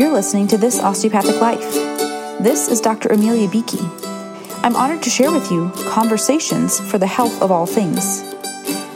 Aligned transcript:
You're 0.00 0.14
listening 0.14 0.48
to 0.48 0.56
This 0.56 0.80
Osteopathic 0.80 1.42
Life. 1.42 1.74
This 2.42 2.68
is 2.68 2.80
Dr. 2.80 3.10
Amelia 3.10 3.46
Beakey. 3.50 3.82
I'm 4.64 4.74
honored 4.74 5.02
to 5.02 5.10
share 5.10 5.30
with 5.30 5.50
you 5.50 5.70
conversations 5.90 6.80
for 6.80 6.96
the 6.96 7.06
health 7.06 7.42
of 7.42 7.50
all 7.50 7.66
things. 7.66 8.22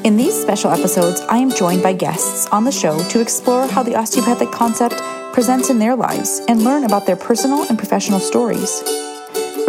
In 0.02 0.16
these 0.16 0.32
special 0.32 0.70
episodes, 0.70 1.20
I 1.28 1.36
am 1.36 1.50
joined 1.50 1.82
by 1.82 1.92
guests 1.92 2.46
on 2.46 2.64
the 2.64 2.72
show 2.72 2.98
to 3.10 3.20
explore 3.20 3.66
how 3.66 3.82
the 3.82 3.94
osteopathic 3.94 4.50
concept 4.50 4.94
presents 5.34 5.68
in 5.68 5.78
their 5.78 5.94
lives 5.94 6.40
and 6.48 6.64
learn 6.64 6.84
about 6.84 7.04
their 7.04 7.16
personal 7.16 7.64
and 7.68 7.76
professional 7.76 8.18
stories. 8.18 8.82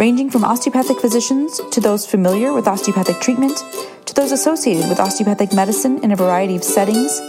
Ranging 0.00 0.30
from 0.30 0.42
osteopathic 0.42 1.00
physicians 1.00 1.60
to 1.70 1.82
those 1.82 2.06
familiar 2.06 2.54
with 2.54 2.66
osteopathic 2.66 3.20
treatment 3.20 3.62
to 4.06 4.14
those 4.14 4.32
associated 4.32 4.88
with 4.88 5.00
osteopathic 5.00 5.52
medicine 5.52 6.02
in 6.02 6.12
a 6.12 6.16
variety 6.16 6.56
of 6.56 6.64
settings, 6.64 7.20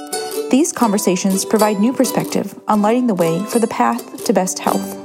these 0.49 0.71
conversations 0.71 1.43
provide 1.43 1.79
new 1.79 1.91
perspective 1.91 2.57
on 2.67 2.81
lighting 2.81 3.07
the 3.07 3.13
way 3.13 3.43
for 3.45 3.59
the 3.59 3.67
path 3.67 4.23
to 4.23 4.33
best 4.33 4.59
health. 4.59 4.95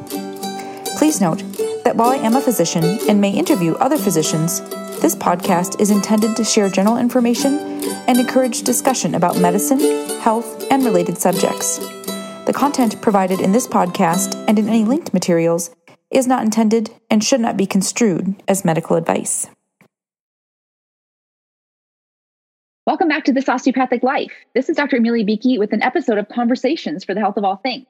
Please 0.98 1.20
note 1.20 1.42
that 1.84 1.96
while 1.96 2.10
I 2.10 2.16
am 2.16 2.36
a 2.36 2.40
physician 2.40 2.84
and 3.08 3.20
may 3.20 3.30
interview 3.30 3.74
other 3.74 3.98
physicians, 3.98 4.60
this 5.00 5.16
podcast 5.16 5.80
is 5.80 5.90
intended 5.90 6.36
to 6.36 6.44
share 6.44 6.68
general 6.68 6.96
information 6.96 7.58
and 8.06 8.20
encourage 8.20 8.62
discussion 8.62 9.16
about 9.16 9.38
medicine, 9.38 9.80
health, 10.20 10.64
and 10.70 10.84
related 10.84 11.18
subjects. 11.18 11.78
The 12.46 12.52
content 12.54 13.02
provided 13.02 13.40
in 13.40 13.50
this 13.50 13.66
podcast 13.66 14.36
and 14.46 14.58
in 14.60 14.68
any 14.68 14.84
linked 14.84 15.12
materials 15.12 15.74
is 16.10 16.28
not 16.28 16.44
intended 16.44 16.90
and 17.10 17.24
should 17.24 17.40
not 17.40 17.56
be 17.56 17.66
construed 17.66 18.40
as 18.46 18.64
medical 18.64 18.96
advice. 18.96 19.48
Welcome 22.84 23.06
back 23.06 23.22
to 23.26 23.32
This 23.32 23.48
Osteopathic 23.48 24.02
Life. 24.02 24.32
This 24.56 24.68
is 24.68 24.76
Dr. 24.76 24.96
Amelia 24.96 25.24
Beakey 25.24 25.56
with 25.56 25.72
an 25.72 25.84
episode 25.84 26.18
of 26.18 26.28
Conversations 26.28 27.04
for 27.04 27.14
the 27.14 27.20
Health 27.20 27.36
of 27.36 27.44
All 27.44 27.54
Things. 27.58 27.86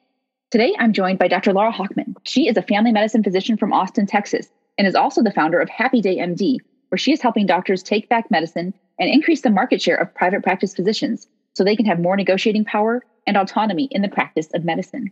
Today, 0.51 0.75
I'm 0.79 0.93
joined 0.93 1.19
by 1.19 1.29
Dr. 1.29 1.55
Laura 1.55 1.73
Hochman. 1.73 2.15
She 2.25 2.47
is 2.47 2.59
a 2.59 2.63
family 2.63 2.93
medicine 2.93 3.23
physician 3.25 3.57
from 3.57 3.73
Austin, 3.73 4.05
Texas, 4.05 4.49
and 4.77 4.87
is 4.87 4.95
also 4.95 5.23
the 5.23 5.33
founder 5.33 5.59
of 5.61 5.71
Happy 5.71 6.03
Day 6.03 6.19
MD, 6.19 6.59
where 6.91 6.99
she 6.99 7.11
is 7.11 7.23
helping 7.23 7.47
doctors 7.47 7.83
take 7.83 8.11
back 8.11 8.31
medicine 8.31 8.75
and 8.99 9.09
increase 9.09 9.41
the 9.41 9.49
market 9.49 9.81
share 9.81 9.97
of 9.97 10.15
private 10.15 10.43
practice 10.43 10.75
physicians 10.75 11.27
so 11.55 11.65
they 11.65 11.75
can 11.75 11.87
have 11.87 11.99
more 11.99 12.15
negotiating 12.15 12.67
power 12.67 13.03
and 13.27 13.39
autonomy 13.39 13.89
in 13.93 14.03
the 14.03 14.11
practice 14.11 14.49
of 14.53 14.63
medicine. 14.63 15.11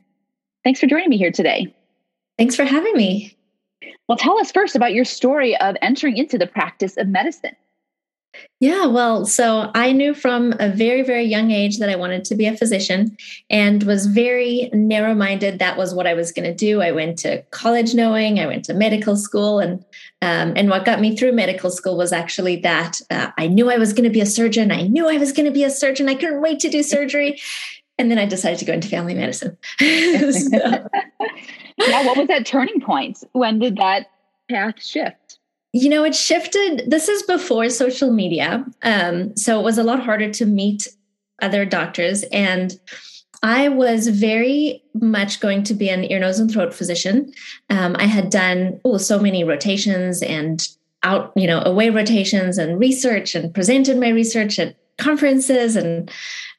Thanks 0.62 0.78
for 0.78 0.88
joining 0.88 1.08
me 1.08 1.16
here 1.16 1.32
today. 1.32 1.74
Thanks 2.36 2.54
for 2.54 2.64
having 2.64 2.94
me. 2.98 3.34
Well, 4.10 4.18
tell 4.18 4.38
us 4.38 4.52
first 4.52 4.76
about 4.76 4.92
your 4.92 5.06
story 5.06 5.56
of 5.56 5.74
entering 5.80 6.18
into 6.18 6.36
the 6.36 6.46
practice 6.46 6.98
of 6.98 7.08
medicine. 7.08 7.56
Yeah, 8.60 8.86
well, 8.86 9.24
so 9.24 9.70
I 9.74 9.92
knew 9.92 10.14
from 10.14 10.54
a 10.60 10.68
very, 10.68 11.02
very 11.02 11.24
young 11.24 11.50
age 11.50 11.78
that 11.78 11.88
I 11.88 11.96
wanted 11.96 12.24
to 12.26 12.34
be 12.34 12.46
a 12.46 12.56
physician 12.56 13.16
and 13.48 13.82
was 13.84 14.06
very 14.06 14.68
narrow 14.72 15.14
minded. 15.14 15.58
That 15.58 15.78
was 15.78 15.94
what 15.94 16.06
I 16.06 16.14
was 16.14 16.30
going 16.30 16.44
to 16.44 16.54
do. 16.54 16.82
I 16.82 16.92
went 16.92 17.18
to 17.20 17.42
college 17.50 17.94
knowing, 17.94 18.38
I 18.38 18.46
went 18.46 18.66
to 18.66 18.74
medical 18.74 19.16
school, 19.16 19.58
and 19.58 19.84
um, 20.22 20.52
and 20.56 20.68
what 20.68 20.84
got 20.84 21.00
me 21.00 21.16
through 21.16 21.32
medical 21.32 21.70
school 21.70 21.96
was 21.96 22.12
actually 22.12 22.56
that 22.56 23.00
uh, 23.10 23.30
I 23.38 23.46
knew 23.46 23.70
I 23.70 23.78
was 23.78 23.94
going 23.94 24.04
to 24.04 24.10
be 24.10 24.20
a 24.20 24.26
surgeon. 24.26 24.70
I 24.70 24.82
knew 24.82 25.08
I 25.08 25.16
was 25.16 25.32
going 25.32 25.46
to 25.46 25.52
be 25.52 25.64
a 25.64 25.70
surgeon. 25.70 26.08
I 26.08 26.14
couldn't 26.14 26.42
wait 26.42 26.60
to 26.60 26.68
do 26.68 26.82
surgery. 26.82 27.40
And 27.98 28.10
then 28.10 28.18
I 28.18 28.26
decided 28.26 28.58
to 28.58 28.64
go 28.64 28.74
into 28.74 28.88
family 28.88 29.14
medicine. 29.14 29.56
so. 29.78 29.86
yeah, 31.78 32.06
what 32.06 32.16
was 32.16 32.28
that 32.28 32.44
turning 32.46 32.80
point? 32.80 33.24
When 33.32 33.58
did 33.58 33.76
that 33.76 34.10
path 34.50 34.82
shift? 34.82 35.16
You 35.72 35.88
know, 35.88 36.04
it 36.04 36.14
shifted. 36.14 36.90
This 36.90 37.08
is 37.08 37.22
before 37.22 37.68
social 37.70 38.12
media. 38.12 38.64
Um, 38.82 39.36
so 39.36 39.60
it 39.60 39.62
was 39.62 39.78
a 39.78 39.84
lot 39.84 40.00
harder 40.00 40.30
to 40.30 40.46
meet 40.46 40.88
other 41.40 41.64
doctors. 41.64 42.24
And 42.24 42.78
I 43.42 43.68
was 43.68 44.08
very 44.08 44.82
much 44.94 45.40
going 45.40 45.62
to 45.64 45.74
be 45.74 45.88
an 45.88 46.04
ear, 46.10 46.18
nose, 46.18 46.38
and 46.38 46.50
throat 46.50 46.74
physician. 46.74 47.32
Um, 47.70 47.96
I 47.98 48.04
had 48.04 48.30
done 48.30 48.80
oh, 48.84 48.98
so 48.98 49.18
many 49.18 49.44
rotations 49.44 50.22
and 50.22 50.66
out, 51.02 51.32
you 51.34 51.46
know, 51.46 51.62
away 51.64 51.88
rotations 51.88 52.58
and 52.58 52.78
research 52.78 53.34
and 53.34 53.54
presented 53.54 53.96
my 53.98 54.08
research 54.10 54.58
at 54.58 54.76
conferences 54.98 55.76
and 55.76 56.10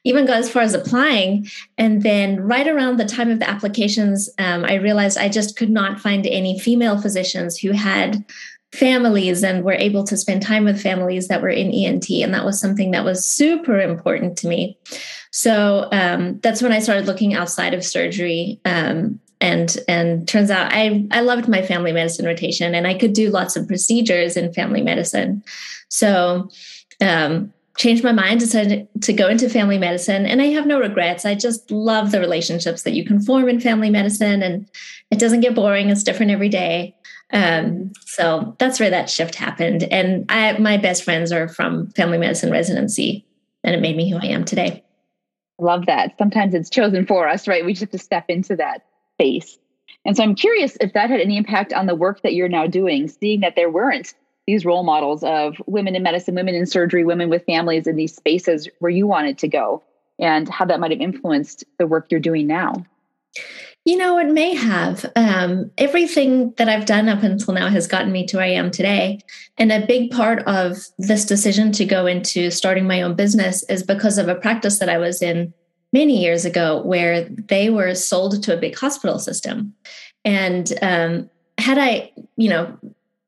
even 0.04 0.26
got 0.26 0.38
as 0.38 0.50
far 0.50 0.62
as 0.62 0.74
applying. 0.74 1.46
And 1.78 2.02
then, 2.02 2.40
right 2.40 2.66
around 2.66 2.96
the 2.96 3.04
time 3.04 3.30
of 3.30 3.38
the 3.38 3.48
applications, 3.48 4.28
um, 4.38 4.64
I 4.64 4.74
realized 4.74 5.16
I 5.16 5.28
just 5.28 5.56
could 5.56 5.70
not 5.70 6.00
find 6.00 6.26
any 6.26 6.58
female 6.58 7.00
physicians 7.00 7.56
who 7.58 7.70
had 7.70 8.24
families 8.72 9.44
and 9.44 9.64
were 9.64 9.72
able 9.74 10.04
to 10.04 10.16
spend 10.16 10.42
time 10.42 10.64
with 10.64 10.80
families 10.80 11.28
that 11.28 11.42
were 11.42 11.48
in 11.48 11.70
ENT. 11.70 12.08
And 12.10 12.32
that 12.34 12.44
was 12.44 12.58
something 12.58 12.90
that 12.92 13.04
was 13.04 13.26
super 13.26 13.78
important 13.78 14.38
to 14.38 14.48
me. 14.48 14.78
So 15.30 15.88
um, 15.92 16.40
that's 16.40 16.62
when 16.62 16.72
I 16.72 16.78
started 16.78 17.06
looking 17.06 17.34
outside 17.34 17.74
of 17.74 17.84
surgery. 17.84 18.60
Um, 18.64 19.20
and 19.40 19.76
and 19.88 20.26
turns 20.28 20.50
out 20.50 20.72
I 20.72 21.04
I 21.10 21.20
loved 21.20 21.48
my 21.48 21.62
family 21.62 21.90
medicine 21.90 22.24
rotation, 22.24 22.76
and 22.76 22.86
I 22.86 22.94
could 22.94 23.12
do 23.12 23.28
lots 23.28 23.56
of 23.56 23.66
procedures 23.66 24.36
in 24.36 24.52
family 24.52 24.82
medicine. 24.82 25.42
So 25.88 26.48
um, 27.00 27.52
changed 27.76 28.04
my 28.04 28.12
mind, 28.12 28.38
decided 28.38 28.86
to 29.00 29.12
go 29.12 29.28
into 29.28 29.50
family 29.50 29.78
medicine, 29.78 30.26
and 30.26 30.40
I 30.40 30.46
have 30.46 30.66
no 30.66 30.78
regrets. 30.78 31.24
I 31.24 31.34
just 31.34 31.72
love 31.72 32.12
the 32.12 32.20
relationships 32.20 32.82
that 32.82 32.92
you 32.92 33.04
can 33.04 33.20
form 33.20 33.48
in 33.48 33.58
family 33.58 33.90
medicine, 33.90 34.42
and 34.42 34.68
it 35.10 35.18
doesn't 35.18 35.40
get 35.40 35.56
boring. 35.56 35.90
It's 35.90 36.04
different 36.04 36.30
every 36.30 36.48
day. 36.48 36.94
Um, 37.32 37.92
so 38.04 38.54
that's 38.58 38.78
where 38.78 38.90
that 38.90 39.08
shift 39.08 39.34
happened. 39.34 39.84
And 39.84 40.26
I, 40.28 40.58
my 40.58 40.76
best 40.76 41.02
friends 41.02 41.32
are 41.32 41.48
from 41.48 41.90
family 41.92 42.18
medicine 42.18 42.50
residency, 42.50 43.26
and 43.64 43.74
it 43.74 43.80
made 43.80 43.96
me 43.96 44.10
who 44.10 44.18
I 44.18 44.26
am 44.26 44.44
today. 44.44 44.84
Love 45.58 45.86
that. 45.86 46.16
Sometimes 46.18 46.54
it's 46.54 46.70
chosen 46.70 47.06
for 47.06 47.28
us, 47.28 47.48
right? 47.48 47.64
We 47.64 47.72
just 47.72 47.82
have 47.82 47.90
to 47.90 47.98
step 47.98 48.26
into 48.28 48.56
that 48.56 48.84
space. 49.14 49.58
And 50.04 50.16
so 50.16 50.22
I'm 50.22 50.34
curious 50.34 50.76
if 50.80 50.92
that 50.94 51.10
had 51.10 51.20
any 51.20 51.36
impact 51.36 51.72
on 51.72 51.86
the 51.86 51.94
work 51.94 52.22
that 52.22 52.34
you're 52.34 52.48
now 52.48 52.66
doing, 52.66 53.08
seeing 53.08 53.40
that 53.40 53.54
there 53.54 53.70
weren't 53.70 54.14
these 54.46 54.64
role 54.64 54.82
models 54.82 55.22
of 55.22 55.54
women 55.66 55.94
in 55.94 56.02
medicine, 56.02 56.34
women 56.34 56.54
in 56.54 56.66
surgery, 56.66 57.04
women 57.04 57.30
with 57.30 57.44
families 57.46 57.86
in 57.86 57.94
these 57.94 58.14
spaces 58.14 58.68
where 58.80 58.90
you 58.90 59.06
wanted 59.06 59.38
to 59.38 59.48
go, 59.48 59.82
and 60.18 60.48
how 60.48 60.64
that 60.64 60.80
might 60.80 60.90
have 60.90 61.00
influenced 61.00 61.64
the 61.78 61.86
work 61.86 62.08
you're 62.10 62.20
doing 62.20 62.46
now. 62.46 62.84
You 63.84 63.96
know, 63.96 64.18
it 64.18 64.28
may 64.28 64.54
have. 64.54 65.10
Um, 65.16 65.72
everything 65.76 66.52
that 66.56 66.68
I've 66.68 66.86
done 66.86 67.08
up 67.08 67.24
until 67.24 67.54
now 67.54 67.68
has 67.68 67.88
gotten 67.88 68.12
me 68.12 68.24
to 68.26 68.36
where 68.36 68.46
I 68.46 68.50
am 68.50 68.70
today. 68.70 69.18
And 69.58 69.72
a 69.72 69.84
big 69.84 70.12
part 70.12 70.44
of 70.44 70.78
this 70.98 71.24
decision 71.24 71.72
to 71.72 71.84
go 71.84 72.06
into 72.06 72.50
starting 72.52 72.86
my 72.86 73.02
own 73.02 73.14
business 73.14 73.64
is 73.68 73.82
because 73.82 74.18
of 74.18 74.28
a 74.28 74.36
practice 74.36 74.78
that 74.78 74.88
I 74.88 74.98
was 74.98 75.20
in 75.20 75.52
many 75.92 76.22
years 76.22 76.44
ago 76.44 76.80
where 76.82 77.24
they 77.24 77.70
were 77.70 77.94
sold 77.94 78.42
to 78.42 78.54
a 78.54 78.60
big 78.60 78.78
hospital 78.78 79.18
system. 79.18 79.74
And 80.24 80.72
um, 80.80 81.28
had 81.58 81.78
I, 81.78 82.12
you 82.36 82.48
know, 82.48 82.78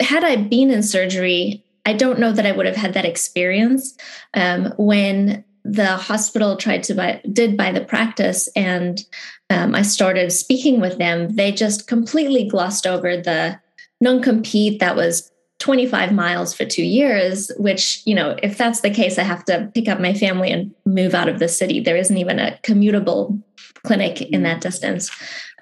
had 0.00 0.22
I 0.22 0.36
been 0.36 0.71
in 0.71 0.82
surgery, 0.84 1.65
I 1.84 1.94
don't 1.94 2.19
know 2.21 2.32
that 2.32 2.47
I 2.47 2.53
would 2.53 2.66
have 2.66 2.76
had 2.76 2.94
that 2.94 3.04
experience 3.04 3.97
um, 4.34 4.72
when 4.78 5.44
the 5.65 5.97
hospital 5.97 6.56
tried 6.56 6.82
to 6.84 6.94
buy 6.94 7.21
did 7.32 7.56
buy 7.56 7.72
the 7.72 7.81
practice 7.81 8.48
and 8.54 9.03
um, 9.50 9.75
i 9.75 9.82
started 9.82 10.32
speaking 10.32 10.81
with 10.81 10.99
them 10.99 11.34
they 11.37 11.53
just 11.53 11.87
completely 11.87 12.44
glossed 12.44 12.87
over 12.87 13.16
the 13.16 13.59
non-compete 14.00 14.81
that 14.81 14.97
was 14.97 15.31
25 15.60 16.12
miles 16.12 16.53
for 16.53 16.65
two 16.65 16.84
years 16.84 17.50
which 17.59 18.03
you 18.04 18.15
know 18.15 18.37
if 18.43 18.59
that's 18.59 18.81
the 18.81 18.91
case 18.91 19.19
i 19.19 19.22
have 19.22 19.44
to 19.44 19.71
pick 19.75 19.88
up 19.88 20.00
my 20.00 20.12
family 20.12 20.50
and 20.50 20.75
move 20.94 21.15
out 21.15 21.28
of 21.28 21.38
the 21.38 21.49
city. 21.49 21.81
There 21.81 21.97
isn't 21.97 22.16
even 22.16 22.38
a 22.38 22.59
commutable 22.62 23.43
clinic 23.84 24.22
in 24.22 24.43
that 24.44 24.60
distance. 24.60 25.10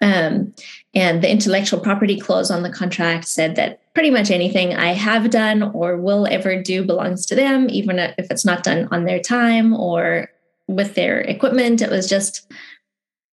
Um, 0.01 0.55
and 0.95 1.23
the 1.23 1.31
intellectual 1.31 1.81
property 1.81 2.19
clause 2.19 2.51
on 2.51 2.63
the 2.63 2.71
contract 2.71 3.27
said 3.27 3.57
that 3.57 3.81
pretty 3.95 4.11
much 4.11 4.31
anything 4.31 4.75
I 4.75 4.93
have 4.93 5.31
done 5.31 5.63
or 5.63 5.97
will 5.97 6.27
ever 6.27 6.61
do 6.61 6.85
belongs 6.85 7.25
to 7.27 7.35
them, 7.35 7.69
even 7.71 7.99
if 7.99 8.31
it's 8.31 8.45
not 8.45 8.63
done 8.63 8.89
on 8.91 9.05
their 9.05 9.21
time 9.21 9.75
or 9.75 10.31
with 10.69 10.95
their 10.95 11.21
equipment. 11.21 11.83
It 11.83 11.91
was 11.91 12.09
just 12.09 12.51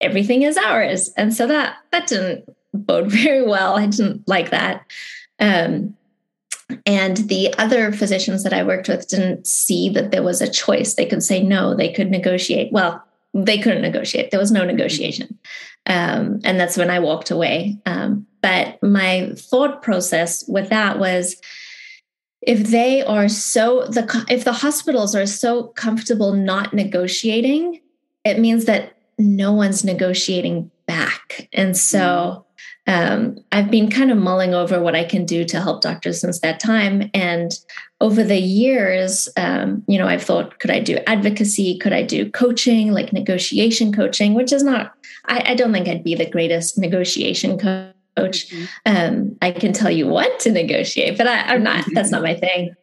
everything 0.00 0.42
is 0.42 0.56
ours. 0.56 1.10
And 1.16 1.34
so 1.34 1.46
that 1.46 1.76
that 1.92 2.06
didn't 2.06 2.48
bode 2.72 3.06
very 3.10 3.46
well. 3.46 3.76
I 3.76 3.86
didn't 3.86 4.26
like 4.26 4.50
that. 4.50 4.84
Um, 5.38 5.96
and 6.86 7.16
the 7.16 7.52
other 7.58 7.90
physicians 7.92 8.44
that 8.44 8.52
I 8.52 8.62
worked 8.62 8.88
with 8.88 9.08
didn't 9.08 9.46
see 9.46 9.88
that 9.90 10.12
there 10.12 10.22
was 10.22 10.40
a 10.40 10.50
choice. 10.50 10.94
They 10.94 11.06
could 11.06 11.22
say 11.22 11.42
no, 11.42 11.74
they 11.74 11.92
could 11.92 12.10
negotiate. 12.10 12.72
Well, 12.72 13.02
they 13.34 13.58
couldn't 13.58 13.82
negotiate. 13.82 14.30
There 14.30 14.40
was 14.40 14.52
no 14.52 14.64
negotiation. 14.64 15.38
Um, 15.86 16.40
and 16.44 16.58
that's 16.58 16.76
when 16.76 16.90
I 16.90 16.98
walked 17.00 17.30
away. 17.30 17.78
Um, 17.86 18.26
but 18.42 18.82
my 18.82 19.32
thought 19.36 19.82
process 19.82 20.44
with 20.48 20.68
that 20.70 20.98
was 20.98 21.36
if 22.42 22.68
they 22.68 23.02
are 23.02 23.28
so 23.28 23.86
the 23.86 24.24
if 24.30 24.44
the 24.44 24.52
hospitals 24.52 25.14
are 25.14 25.26
so 25.26 25.64
comfortable 25.64 26.32
not 26.32 26.72
negotiating, 26.72 27.80
it 28.24 28.38
means 28.38 28.64
that 28.64 28.96
no 29.20 29.52
one's 29.52 29.84
negotiating 29.84 30.70
back. 30.86 31.48
And 31.52 31.76
so 31.76 32.46
um, 32.86 33.36
I've 33.52 33.70
been 33.70 33.90
kind 33.90 34.10
of 34.10 34.18
mulling 34.18 34.54
over 34.54 34.80
what 34.80 34.96
I 34.96 35.04
can 35.04 35.24
do 35.24 35.44
to 35.44 35.60
help 35.60 35.82
doctors 35.82 36.20
since 36.20 36.40
that 36.40 36.58
time. 36.58 37.10
And 37.14 37.52
over 38.00 38.24
the 38.24 38.38
years, 38.38 39.28
um, 39.36 39.84
you 39.86 39.98
know, 39.98 40.08
I've 40.08 40.22
thought, 40.22 40.58
could 40.58 40.70
I 40.70 40.80
do 40.80 40.98
advocacy? 41.06 41.78
Could 41.78 41.92
I 41.92 42.02
do 42.02 42.30
coaching, 42.30 42.92
like 42.92 43.12
negotiation 43.12 43.92
coaching, 43.92 44.34
which 44.34 44.52
is 44.52 44.62
not, 44.62 44.94
I, 45.26 45.52
I 45.52 45.54
don't 45.54 45.72
think 45.72 45.86
I'd 45.86 46.02
be 46.02 46.14
the 46.14 46.28
greatest 46.28 46.78
negotiation 46.78 47.58
coach. 47.58 47.94
Mm-hmm. 48.16 48.64
Um, 48.86 49.36
I 49.40 49.52
can 49.52 49.72
tell 49.72 49.90
you 49.90 50.08
what 50.08 50.40
to 50.40 50.50
negotiate, 50.50 51.16
but 51.16 51.26
I, 51.26 51.54
am 51.54 51.62
not, 51.62 51.84
that's 51.92 52.10
not 52.10 52.22
my 52.22 52.34
thing. 52.34 52.74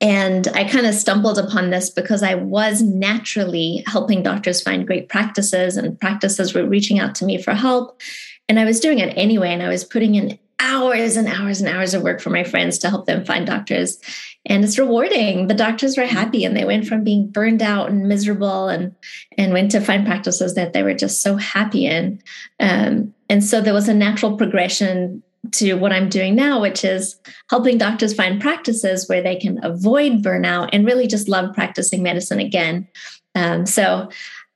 And 0.00 0.48
I 0.48 0.64
kind 0.64 0.86
of 0.86 0.94
stumbled 0.94 1.38
upon 1.38 1.70
this 1.70 1.90
because 1.90 2.22
I 2.22 2.34
was 2.34 2.82
naturally 2.82 3.84
helping 3.86 4.22
doctors 4.22 4.62
find 4.62 4.86
great 4.86 5.08
practices, 5.08 5.76
and 5.76 5.98
practices 6.00 6.54
were 6.54 6.66
reaching 6.66 6.98
out 6.98 7.14
to 7.16 7.24
me 7.24 7.40
for 7.40 7.54
help. 7.54 8.00
And 8.48 8.58
I 8.58 8.64
was 8.64 8.80
doing 8.80 8.98
it 8.98 9.14
anyway, 9.16 9.50
and 9.50 9.62
I 9.62 9.68
was 9.68 9.84
putting 9.84 10.14
in 10.14 10.38
hours 10.60 11.16
and 11.16 11.28
hours 11.28 11.60
and 11.60 11.68
hours 11.68 11.94
of 11.94 12.02
work 12.02 12.20
for 12.20 12.30
my 12.30 12.44
friends 12.44 12.78
to 12.78 12.88
help 12.88 13.06
them 13.06 13.24
find 13.24 13.46
doctors. 13.46 13.98
And 14.46 14.64
it's 14.64 14.78
rewarding. 14.78 15.46
The 15.46 15.54
doctors 15.54 15.96
were 15.96 16.06
happy 16.06 16.44
and 16.44 16.56
they 16.56 16.64
went 16.64 16.86
from 16.86 17.02
being 17.02 17.28
burned 17.28 17.62
out 17.62 17.88
and 17.88 18.08
miserable 18.08 18.68
and 18.68 18.94
and 19.38 19.52
went 19.52 19.70
to 19.72 19.80
find 19.80 20.06
practices 20.06 20.54
that 20.54 20.72
they 20.72 20.82
were 20.82 20.94
just 20.94 21.22
so 21.22 21.36
happy 21.36 21.86
in. 21.86 22.22
Um, 22.60 23.14
and 23.28 23.42
so 23.42 23.60
there 23.60 23.74
was 23.74 23.88
a 23.88 23.94
natural 23.94 24.36
progression 24.36 25.22
to 25.52 25.74
what 25.74 25.92
I'm 25.92 26.08
doing 26.08 26.34
now, 26.34 26.60
which 26.60 26.84
is 26.84 27.16
helping 27.50 27.78
doctors 27.78 28.14
find 28.14 28.40
practices 28.40 29.08
where 29.08 29.22
they 29.22 29.36
can 29.36 29.62
avoid 29.64 30.22
burnout 30.22 30.70
and 30.72 30.86
really 30.86 31.06
just 31.06 31.28
love 31.28 31.54
practicing 31.54 32.02
medicine 32.02 32.40
again. 32.40 32.88
Um, 33.34 33.66
so 33.66 34.08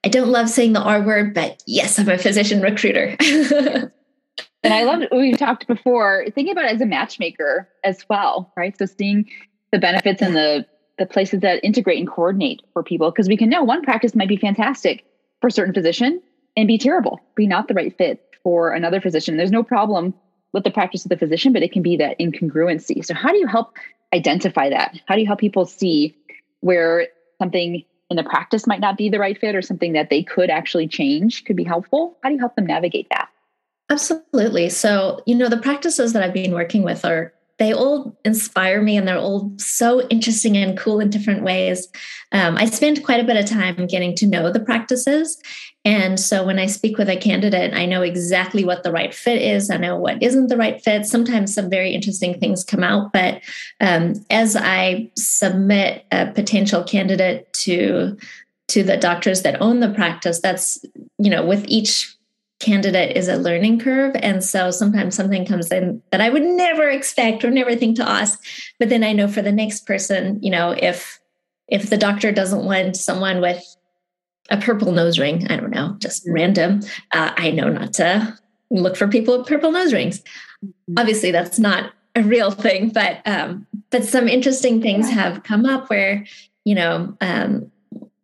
I 0.05 0.09
don't 0.09 0.29
love 0.29 0.49
saying 0.49 0.73
the 0.73 0.83
R 0.83 1.03
word, 1.03 1.35
but 1.35 1.63
yes, 1.67 1.99
I'm 1.99 2.09
a 2.09 2.19
physician 2.19 2.61
recruiter. 2.61 3.17
and 3.21 3.93
I 4.65 4.85
love 4.85 5.03
we've 5.13 5.39
talked 5.39 5.67
before, 5.67 6.27
thinking 6.35 6.53
about 6.53 6.67
it 6.67 6.75
as 6.75 6.81
a 6.81 6.87
matchmaker 6.87 7.69
as 7.85 8.05
well, 8.09 8.53
right? 8.57 8.77
So 8.79 8.87
seeing 8.87 9.29
the 9.73 9.79
benefits 9.79 10.23
and 10.23 10.35
the 10.35 10.67
the 10.99 11.07
places 11.07 11.41
that 11.41 11.63
integrate 11.63 11.99
and 11.99 12.09
coordinate 12.09 12.61
for 12.73 12.83
people 12.83 13.11
because 13.11 13.29
we 13.29 13.37
can 13.37 13.49
know 13.49 13.63
one 13.63 13.83
practice 13.83 14.17
might 14.17 14.29
be 14.29 14.37
fantastic 14.37 15.05
for 15.41 15.47
a 15.47 15.51
certain 15.51 15.73
physician 15.73 16.21
and 16.57 16.67
be 16.67 16.77
terrible, 16.77 17.21
be 17.37 17.47
not 17.47 17.69
the 17.69 17.75
right 17.75 17.97
fit 17.97 18.25
for 18.43 18.73
another 18.73 19.01
physician. 19.01 19.37
There's 19.37 19.53
no 19.53 19.63
problem 19.63 20.13
with 20.53 20.65
the 20.65 20.71
practice 20.71 21.05
of 21.05 21.11
the 21.11 21.17
physician, 21.17 21.53
but 21.53 21.63
it 21.63 21.73
can 21.73 21.83
be 21.83 21.97
that 21.97 22.19
incongruency. 22.19 23.05
So, 23.05 23.15
how 23.15 23.31
do 23.31 23.39
you 23.39 23.47
help 23.47 23.77
identify 24.15 24.71
that? 24.71 25.01
How 25.07 25.15
do 25.15 25.21
you 25.21 25.27
help 25.27 25.41
people 25.41 25.67
see 25.67 26.17
where 26.61 27.09
something 27.39 27.85
in 28.11 28.17
the 28.17 28.25
practice 28.25 28.67
might 28.67 28.81
not 28.81 28.97
be 28.97 29.11
the 29.11 29.19
right 29.19 29.39
fit 29.39 29.55
or 29.55 29.63
something 29.63 29.93
that 29.93 30.11
they 30.11 30.23
could 30.23 30.51
actually 30.51 30.89
change 30.89 31.45
could 31.45 31.57
be 31.57 31.65
helpful? 31.65 32.17
How 32.23 32.31
do 32.31 32.35
you 32.35 32.41
help 32.41 32.57
them 32.57 32.67
navigate 32.67 33.09
that? 33.11 33.29
Absolutely. 33.91 34.69
So, 34.69 35.23
you 35.27 35.35
know, 35.35 35.49
the 35.49 35.59
practices 35.59 36.13
that 36.13 36.23
I've 36.23 36.35
been 36.35 36.53
working 36.53 36.83
with 36.83 37.05
are 37.05 37.33
they 37.59 37.75
all 37.75 38.17
inspire 38.25 38.81
me 38.81 38.97
and 38.97 39.07
they're 39.07 39.19
all 39.19 39.53
so 39.59 40.07
interesting 40.09 40.57
and 40.57 40.79
cool 40.79 41.01
in 41.01 41.11
different 41.11 41.43
ways. 41.43 41.89
Um, 42.31 42.57
I 42.57 42.67
spend 42.67 43.05
quite 43.05 43.21
a 43.21 43.25
bit 43.25 43.37
of 43.37 43.47
time 43.47 43.87
getting 43.87 44.15
to 44.17 44.27
know 44.27 44.53
the 44.53 44.61
practices. 44.61 45.41
And 45.85 46.21
so 46.21 46.45
when 46.45 46.59
I 46.59 46.67
speak 46.67 46.99
with 46.99 47.09
a 47.09 47.17
candidate, 47.17 47.75
I 47.75 47.87
know 47.87 48.03
exactly 48.03 48.65
what 48.65 48.83
the 48.83 48.93
right 48.93 49.13
fit 49.13 49.41
is. 49.41 49.71
I 49.71 49.77
know 49.77 49.97
what 49.97 50.23
isn't 50.23 50.49
the 50.49 50.57
right 50.57 50.81
fit. 50.83 51.07
Sometimes 51.07 51.55
some 51.55 51.71
very 51.71 51.93
interesting 51.93 52.39
things 52.39 52.65
come 52.65 52.85
out. 52.85 53.13
But 53.13 53.43
um, 53.81 54.15
as 54.31 54.55
I 54.55 55.11
submit 55.17 56.05
a 56.13 56.27
potential 56.27 56.85
candidate 56.85 57.53
to 57.65 58.17
to 58.69 58.83
the 58.83 58.99
doctors 58.99 59.43
that 59.43 59.63
own 59.63 59.81
the 59.81 59.89
practice, 59.89 60.41
that's, 60.41 60.85
you 61.17 61.31
know, 61.31 61.43
with 61.45 61.65
each 61.69 62.15
candidate 62.61 63.17
is 63.17 63.29
a 63.29 63.37
learning 63.37 63.79
curve. 63.79 64.17
And 64.17 64.43
so 64.43 64.71
sometimes 64.71 65.15
something 65.15 65.47
comes 65.47 65.71
in 65.71 66.03
that 66.11 66.21
I 66.21 66.29
would 66.29 66.43
never 66.43 66.89
expect 66.89 67.45
or 67.45 67.51
never 67.51 67.77
think 67.77 67.97
to 67.97 68.09
ask. 68.09 68.43
But 68.79 68.89
then 68.89 69.05
I 69.05 69.13
know 69.13 69.29
for 69.29 69.43
the 69.43 69.53
next 69.53 69.87
person, 69.87 70.43
you 70.43 70.51
know, 70.51 70.71
if 70.71 71.21
if 71.69 71.91
the 71.91 71.99
doctor 71.99 72.33
doesn't 72.33 72.65
want 72.65 72.97
someone 72.97 73.41
with 73.41 73.63
a 74.51 74.57
purple 74.57 74.93
nose 74.93 75.19
ring, 75.19 75.47
I 75.51 75.57
don't 75.57 75.71
know, 75.71 75.97
just 75.99 76.27
random, 76.27 76.81
uh, 77.13 77.33
I 77.37 77.51
know 77.51 77.69
not 77.69 77.93
to 77.95 78.39
look 78.71 78.97
for 78.97 79.07
people 79.07 79.39
with 79.39 79.47
purple 79.47 79.71
nose 79.71 79.93
rings. 79.93 80.21
Mm-hmm. 80.21 80.95
Obviously, 80.99 81.31
that's 81.31 81.59
not 81.59 81.93
a 82.17 82.23
real 82.23 82.51
thing, 82.51 82.89
but 82.89 83.21
um, 83.27 83.67
but 83.91 84.05
some 84.05 84.29
interesting 84.29 84.83
things 84.83 85.09
have 85.11 85.43
come 85.43 85.65
up 85.65 85.91
where 85.91 86.27
you 86.65 86.75
know 86.75 87.17
um, 87.21 87.71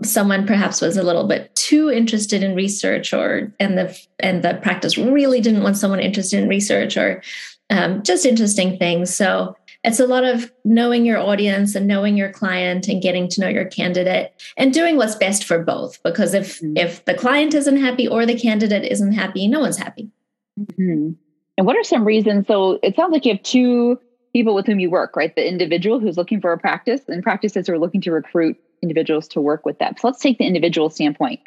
someone 0.04 0.46
perhaps 0.46 0.80
was 0.80 0.96
a 0.96 1.02
little 1.02 1.26
bit 1.26 1.54
too 1.54 1.90
interested 1.90 2.42
in 2.42 2.54
research 2.54 3.12
or 3.12 3.52
and 3.58 3.78
the 3.78 3.98
and 4.20 4.42
the 4.42 4.58
practice 4.62 4.98
really 4.98 5.40
didn't 5.40 5.62
want 5.62 5.76
someone 5.76 6.00
interested 6.00 6.42
in 6.42 6.48
research 6.48 6.96
or 6.96 7.22
um, 7.70 8.02
just 8.02 8.26
interesting 8.26 8.78
things. 8.78 9.14
So 9.14 9.56
it's 9.82 10.00
a 10.00 10.06
lot 10.06 10.24
of 10.24 10.50
knowing 10.64 11.04
your 11.04 11.18
audience 11.18 11.74
and 11.74 11.86
knowing 11.86 12.16
your 12.16 12.32
client 12.32 12.88
and 12.88 13.02
getting 13.02 13.28
to 13.28 13.40
know 13.40 13.48
your 13.48 13.66
candidate 13.66 14.32
and 14.56 14.72
doing 14.72 14.96
what's 14.96 15.14
best 15.14 15.44
for 15.44 15.62
both. 15.62 16.02
Because 16.02 16.34
if 16.34 16.60
mm-hmm. 16.60 16.76
if 16.76 17.04
the 17.04 17.14
client 17.14 17.54
isn't 17.54 17.76
happy 17.76 18.08
or 18.08 18.24
the 18.26 18.38
candidate 18.38 18.90
isn't 18.90 19.12
happy 19.12 19.46
no 19.48 19.60
one's 19.60 19.78
happy. 19.78 20.10
Mm-hmm. 20.58 21.10
and 21.58 21.66
what 21.66 21.76
are 21.76 21.82
some 21.82 22.04
reasons? 22.04 22.46
So 22.46 22.78
it 22.82 22.94
sounds 22.94 23.12
like 23.12 23.24
you 23.24 23.32
have 23.32 23.42
two 23.42 23.98
people 24.32 24.54
with 24.54 24.66
whom 24.66 24.78
you 24.78 24.90
work 24.90 25.16
right? 25.16 25.34
The 25.34 25.46
individual 25.46 26.00
who's 26.00 26.16
looking 26.16 26.40
for 26.40 26.52
a 26.52 26.58
practice 26.58 27.02
and 27.08 27.22
practices 27.22 27.66
who 27.66 27.72
are 27.72 27.78
looking 27.78 28.00
to 28.02 28.12
recruit 28.12 28.56
individuals 28.84 29.26
to 29.28 29.40
work 29.40 29.66
with 29.66 29.80
that. 29.80 29.98
So 29.98 30.06
let's 30.06 30.20
take 30.20 30.38
the 30.38 30.46
individual 30.46 30.88
standpoint. 30.90 31.40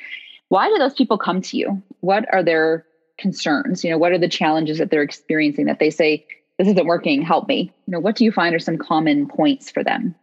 Why 0.50 0.68
do 0.68 0.78
those 0.78 0.94
people 0.94 1.18
come 1.18 1.42
to 1.44 1.58
you? 1.58 1.82
What 2.02 2.26
are 2.34 2.44
their 2.44 2.86
concerns? 3.18 3.84
You 3.84 3.92
know, 3.92 3.98
what 3.98 4.12
are 4.12 4.18
the 4.18 4.28
challenges 4.28 4.78
that 4.80 4.92
they're 4.92 5.02
experiencing 5.02 5.66
that 5.68 5.80
they 5.80 5.90
say, 5.90 6.26
this 6.58 6.68
isn't 6.68 6.86
working, 6.86 7.22
help 7.22 7.48
me? 7.48 7.72
You 7.86 7.92
know, 7.92 8.00
what 8.00 8.16
do 8.16 8.26
you 8.26 8.32
find 8.32 8.54
are 8.56 8.60
some 8.60 8.78
common 8.78 9.28
points 9.28 9.70
for 9.70 9.84
them? 9.84 10.16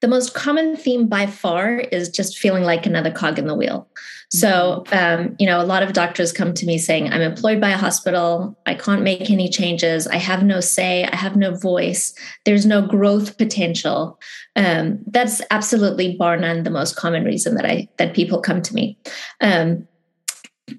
The 0.00 0.08
most 0.08 0.34
common 0.34 0.76
theme 0.76 1.08
by 1.08 1.26
far 1.26 1.78
is 1.78 2.08
just 2.08 2.38
feeling 2.38 2.64
like 2.64 2.86
another 2.86 3.10
cog 3.10 3.38
in 3.38 3.46
the 3.46 3.54
wheel. 3.54 3.88
So, 4.30 4.84
mm-hmm. 4.86 5.22
um, 5.22 5.36
you 5.38 5.46
know, 5.46 5.60
a 5.60 5.64
lot 5.64 5.82
of 5.82 5.92
doctors 5.92 6.32
come 6.32 6.52
to 6.54 6.66
me 6.66 6.78
saying, 6.78 7.12
I'm 7.12 7.22
employed 7.22 7.60
by 7.60 7.70
a 7.70 7.78
hospital. 7.78 8.58
I 8.66 8.74
can't 8.74 9.02
make 9.02 9.30
any 9.30 9.48
changes. 9.48 10.06
I 10.06 10.16
have 10.16 10.42
no 10.42 10.60
say. 10.60 11.04
I 11.04 11.16
have 11.16 11.36
no 11.36 11.54
voice. 11.54 12.14
There's 12.44 12.66
no 12.66 12.82
growth 12.82 13.38
potential. 13.38 14.18
Um, 14.56 14.98
that's 15.06 15.40
absolutely 15.50 16.16
bar 16.16 16.36
none 16.36 16.64
the 16.64 16.70
most 16.70 16.96
common 16.96 17.24
reason 17.24 17.54
that 17.54 17.66
I 17.66 17.88
that 17.98 18.14
people 18.14 18.40
come 18.40 18.62
to 18.62 18.74
me. 18.74 18.98
Um, 19.40 19.86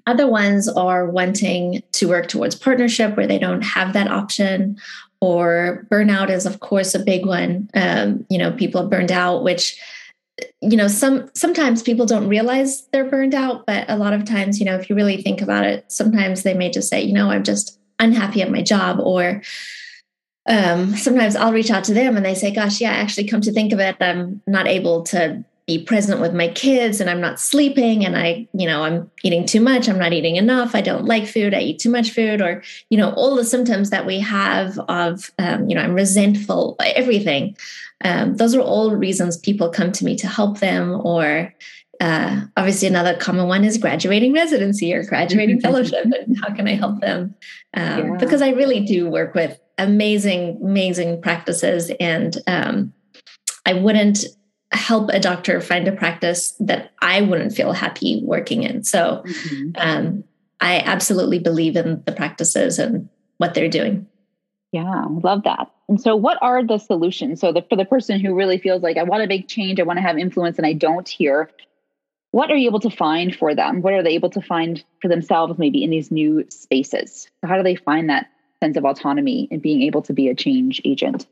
other 0.06 0.26
ones 0.26 0.68
are 0.68 1.10
wanting 1.10 1.82
to 1.92 2.08
work 2.08 2.28
towards 2.28 2.54
partnership 2.54 3.16
where 3.16 3.26
they 3.26 3.38
don't 3.38 3.62
have 3.62 3.94
that 3.94 4.08
option, 4.08 4.76
or 5.20 5.86
burnout 5.90 6.30
is, 6.30 6.46
of 6.46 6.60
course, 6.60 6.94
a 6.94 7.00
big 7.00 7.26
one. 7.26 7.68
Um, 7.74 8.26
you 8.30 8.38
know, 8.38 8.52
people 8.52 8.82
are 8.82 8.88
burned 8.88 9.12
out, 9.12 9.42
which 9.42 9.80
you 10.60 10.76
know 10.76 10.88
some 10.88 11.30
sometimes 11.34 11.82
people 11.82 12.06
don't 12.06 12.28
realize 12.28 12.86
they're 12.92 13.08
burned 13.08 13.34
out 13.34 13.66
but 13.66 13.88
a 13.88 13.96
lot 13.96 14.12
of 14.12 14.24
times 14.24 14.60
you 14.60 14.64
know 14.64 14.76
if 14.76 14.88
you 14.88 14.94
really 14.94 15.20
think 15.22 15.40
about 15.40 15.64
it 15.64 15.90
sometimes 15.90 16.42
they 16.42 16.54
may 16.54 16.70
just 16.70 16.88
say 16.88 17.02
you 17.02 17.12
know 17.12 17.30
i'm 17.30 17.42
just 17.42 17.78
unhappy 17.98 18.40
at 18.42 18.50
my 18.50 18.62
job 18.62 19.00
or 19.00 19.42
um, 20.48 20.96
sometimes 20.96 21.36
i'll 21.36 21.52
reach 21.52 21.70
out 21.70 21.84
to 21.84 21.94
them 21.94 22.16
and 22.16 22.24
they 22.24 22.34
say 22.34 22.52
gosh 22.52 22.80
yeah 22.80 22.90
actually 22.90 23.26
come 23.26 23.40
to 23.40 23.52
think 23.52 23.72
of 23.72 23.80
it 23.80 23.96
i'm 24.00 24.40
not 24.46 24.66
able 24.68 25.02
to 25.02 25.44
be 25.68 25.78
present 25.78 26.18
with 26.18 26.32
my 26.32 26.48
kids 26.48 26.98
and 26.98 27.10
i'm 27.10 27.20
not 27.20 27.38
sleeping 27.38 28.04
and 28.04 28.16
i 28.16 28.48
you 28.54 28.66
know 28.66 28.84
i'm 28.84 29.08
eating 29.22 29.44
too 29.44 29.60
much 29.60 29.86
i'm 29.86 29.98
not 29.98 30.14
eating 30.14 30.36
enough 30.36 30.74
i 30.74 30.80
don't 30.80 31.04
like 31.04 31.26
food 31.26 31.52
i 31.52 31.60
eat 31.60 31.78
too 31.78 31.90
much 31.90 32.10
food 32.10 32.40
or 32.40 32.62
you 32.88 32.96
know 32.96 33.12
all 33.12 33.36
the 33.36 33.44
symptoms 33.44 33.90
that 33.90 34.06
we 34.06 34.18
have 34.18 34.78
of 34.88 35.30
um, 35.38 35.68
you 35.68 35.74
know 35.74 35.82
i'm 35.82 35.94
resentful 35.94 36.74
everything 36.80 37.54
um, 38.02 38.34
those 38.36 38.54
are 38.54 38.62
all 38.62 38.96
reasons 38.96 39.36
people 39.36 39.68
come 39.68 39.92
to 39.92 40.06
me 40.06 40.16
to 40.16 40.26
help 40.26 40.58
them 40.58 41.00
or 41.04 41.54
uh, 42.00 42.40
obviously 42.56 42.88
another 42.88 43.14
common 43.16 43.48
one 43.48 43.64
is 43.64 43.76
graduating 43.76 44.32
residency 44.32 44.94
or 44.94 45.04
graduating 45.04 45.60
fellowship 45.66 46.06
and 46.06 46.38
how 46.40 46.48
can 46.54 46.66
i 46.66 46.74
help 46.74 46.98
them 47.02 47.34
um, 47.74 47.98
yeah. 47.98 48.16
because 48.18 48.40
i 48.40 48.48
really 48.48 48.80
do 48.80 49.10
work 49.10 49.34
with 49.34 49.60
amazing 49.76 50.58
amazing 50.62 51.20
practices 51.20 51.92
and 52.00 52.38
um, 52.46 52.90
i 53.66 53.74
wouldn't 53.74 54.24
help 54.72 55.08
a 55.10 55.20
doctor 55.20 55.60
find 55.60 55.88
a 55.88 55.92
practice 55.92 56.52
that 56.60 56.92
i 57.00 57.20
wouldn't 57.20 57.54
feel 57.54 57.72
happy 57.72 58.22
working 58.24 58.62
in 58.62 58.84
so 58.84 59.22
mm-hmm. 59.26 59.70
um, 59.76 60.24
i 60.60 60.80
absolutely 60.80 61.38
believe 61.38 61.76
in 61.76 62.02
the 62.06 62.12
practices 62.12 62.78
and 62.78 63.08
what 63.38 63.54
they're 63.54 63.68
doing 63.68 64.06
yeah 64.72 65.04
I 65.04 65.06
love 65.08 65.44
that 65.44 65.70
and 65.88 65.98
so, 65.98 66.14
what 66.14 66.36
are 66.42 66.62
the 66.62 66.76
solutions? 66.76 67.40
So, 67.40 67.50
the, 67.50 67.62
for 67.62 67.76
the 67.76 67.84
person 67.86 68.20
who 68.20 68.34
really 68.34 68.58
feels 68.58 68.82
like 68.82 68.98
I 68.98 69.04
want 69.04 69.22
to 69.22 69.26
make 69.26 69.48
change, 69.48 69.80
I 69.80 69.84
want 69.84 69.96
to 69.96 70.02
have 70.02 70.18
influence, 70.18 70.58
and 70.58 70.66
I 70.66 70.74
don't 70.74 71.08
here, 71.08 71.50
what 72.30 72.50
are 72.50 72.56
you 72.56 72.68
able 72.68 72.80
to 72.80 72.90
find 72.90 73.34
for 73.34 73.54
them? 73.54 73.80
What 73.80 73.94
are 73.94 74.02
they 74.02 74.10
able 74.10 74.30
to 74.30 74.42
find 74.42 74.84
for 75.00 75.08
themselves, 75.08 75.58
maybe 75.58 75.82
in 75.82 75.90
these 75.90 76.10
new 76.10 76.44
spaces? 76.50 77.28
So 77.40 77.48
how 77.48 77.56
do 77.56 77.62
they 77.62 77.74
find 77.74 78.10
that 78.10 78.28
sense 78.62 78.76
of 78.76 78.84
autonomy 78.84 79.48
and 79.50 79.62
being 79.62 79.82
able 79.82 80.02
to 80.02 80.12
be 80.12 80.28
a 80.28 80.34
change 80.34 80.80
agent? 80.84 81.26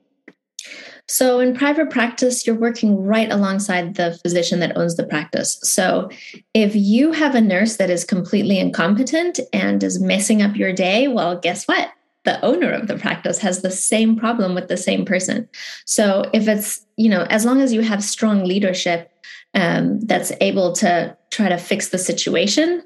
So, 1.09 1.39
in 1.39 1.55
private 1.55 1.91
practice, 1.91 2.47
you're 2.47 2.59
working 2.59 3.01
right 3.01 3.31
alongside 3.31 3.95
the 3.95 4.19
physician 4.23 4.59
that 4.61 4.77
owns 4.77 4.97
the 4.97 5.07
practice. 5.07 5.59
So, 5.63 6.11
if 6.53 6.75
you 6.75 7.13
have 7.13 7.35
a 7.35 7.41
nurse 7.41 7.77
that 7.77 7.91
is 7.91 8.05
completely 8.05 8.59
incompetent 8.59 9.39
and 9.53 9.83
is 9.83 10.01
messing 10.01 10.43
up 10.43 10.57
your 10.57 10.73
day, 10.73 11.07
well, 11.07 11.39
guess 11.39 11.67
what? 11.67 11.91
The 12.25 12.45
owner 12.45 12.73
of 12.73 12.89
the 12.89 12.99
practice 12.99 13.39
has 13.39 13.63
the 13.63 13.71
same 13.71 14.17
problem 14.17 14.55
with 14.57 14.67
the 14.67 14.77
same 14.77 15.05
person. 15.05 15.49
So, 15.85 16.29
if 16.33 16.49
it's, 16.49 16.85
you 16.97 17.09
know, 17.09 17.23
as 17.31 17.45
long 17.45 17.61
as 17.61 17.73
you 17.73 17.83
have 17.83 18.03
strong 18.03 18.45
leadership 18.45 19.13
um, 19.55 20.01
that's 20.01 20.33
able 20.41 20.73
to 20.75 21.17
try 21.31 21.49
to 21.49 21.57
fix 21.57 21.91
the 21.91 21.99
situation, 21.99 22.83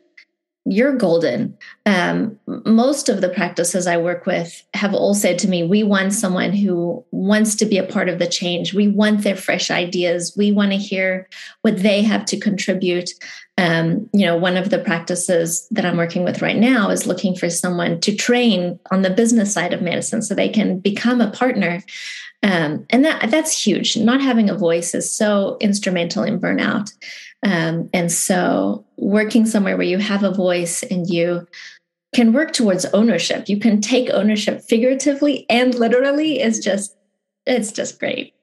you're 0.67 0.97
golden. 0.97 1.57
Um, 1.87 2.39
most 2.47 3.09
of 3.09 3.23
the 3.23 3.31
practices 3.31 3.87
I 3.87 3.97
work 3.97 4.27
with 4.27 4.63
have 4.75 4.95
all 4.95 5.15
said 5.15 5.39
to 5.41 5.49
me, 5.49 5.63
we 5.63 5.83
want 5.83 6.13
someone 6.13 6.53
who 6.53 7.05
wants 7.13 7.55
to 7.57 7.67
be 7.67 7.79
a 7.79 7.87
part 7.87 8.09
of 8.09 8.19
the 8.19 8.27
change. 8.27 8.75
We 8.75 8.89
want 8.89 9.25
their 9.25 9.37
fresh 9.37 9.71
ideas. 9.71 10.35
We 10.37 10.53
want 10.53 10.73
to 10.73 10.77
hear 10.77 11.29
what 11.63 11.79
they 11.79 12.03
have 12.03 12.27
to 12.27 12.39
contribute. 12.39 13.11
Um, 13.57 14.09
you 14.13 14.27
know, 14.27 14.37
one 14.37 14.57
of 14.57 14.71
the 14.71 14.79
practices 14.79 15.67
that 15.71 15.87
I'm 15.87 15.97
working 15.97 16.25
with 16.25 16.43
right 16.43 16.57
now 16.57 16.91
is 16.91 17.07
looking 17.07 17.35
for 17.35 17.49
someone 17.49 18.01
to 18.01 18.15
train 18.15 18.79
on 18.91 19.03
the 19.03 19.11
business 19.11 19.53
side 19.53 19.73
of 19.73 19.83
medicine 19.83 20.23
so 20.23 20.35
they 20.35 20.49
can 20.49 20.79
become 20.79 21.21
a 21.21 21.31
partner. 21.31 21.83
Um, 22.43 22.87
and 22.89 23.05
that 23.05 23.31
that's 23.31 23.67
huge. 23.67 23.97
Not 23.97 24.23
having 24.23 24.49
a 24.49 24.57
voice 24.57 24.95
is 24.95 25.15
so 25.15 25.59
instrumental 25.61 26.23
in 26.23 26.41
burnout. 26.41 26.91
Um, 27.43 27.89
and 27.93 28.13
so, 28.13 28.85
working 28.97 29.47
somewhere 29.47 29.77
where 29.77 29.87
you 29.87 29.99
have 29.99 30.23
a 30.23 30.33
voice 30.33 30.83
and 30.83 31.09
you 31.09 31.47
can 32.15 32.33
work 32.33 32.53
towards 32.53 32.85
ownership, 32.87 33.49
you 33.49 33.59
can 33.59 33.81
take 33.81 34.11
ownership 34.11 34.61
figuratively 34.63 35.47
and 35.49 35.75
literally 35.75 36.41
is 36.41 36.59
just, 36.59 36.97
it's 37.47 37.73
just 37.73 37.99
great. 37.99 38.35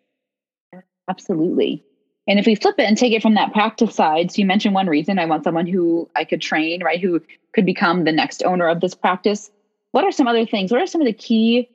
Absolutely. 1.09 1.83
And 2.27 2.39
if 2.39 2.45
we 2.45 2.55
flip 2.55 2.75
it 2.79 2.85
and 2.85 2.97
take 2.97 3.13
it 3.13 3.21
from 3.21 3.35
that 3.35 3.53
practice 3.53 3.95
side, 3.95 4.31
so 4.31 4.39
you 4.39 4.45
mentioned 4.45 4.73
one 4.73 4.87
reason 4.87 5.19
I 5.19 5.25
want 5.25 5.43
someone 5.43 5.67
who 5.67 6.09
I 6.15 6.25
could 6.25 6.41
train, 6.41 6.83
right? 6.83 6.99
Who 6.99 7.21
could 7.57 7.65
become 7.65 8.03
the 8.03 8.11
next 8.11 8.43
owner 8.43 8.67
of 8.67 8.81
this 8.81 8.93
practice. 8.93 9.49
What 9.91 10.03
are 10.03 10.11
some 10.11 10.27
other 10.27 10.45
things? 10.45 10.71
What 10.71 10.79
are 10.79 10.85
some 10.85 11.01
of 11.01 11.07
the 11.07 11.13
key 11.13 11.67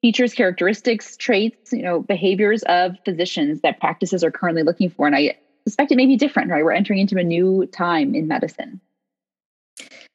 features, 0.00 0.32
characteristics, 0.32 1.14
traits, 1.16 1.72
you 1.72 1.82
know, 1.82 2.00
behaviors 2.00 2.62
of 2.62 2.96
physicians 3.04 3.60
that 3.60 3.78
practices 3.78 4.24
are 4.24 4.30
currently 4.30 4.62
looking 4.62 4.88
for? 4.88 5.06
And 5.06 5.14
I 5.14 5.36
suspect 5.66 5.90
it 5.90 5.96
may 5.96 6.06
be 6.06 6.16
different, 6.16 6.50
right? 6.50 6.64
We're 6.64 6.72
entering 6.72 7.00
into 7.00 7.18
a 7.18 7.24
new 7.24 7.66
time 7.66 8.14
in 8.14 8.28
medicine. 8.28 8.80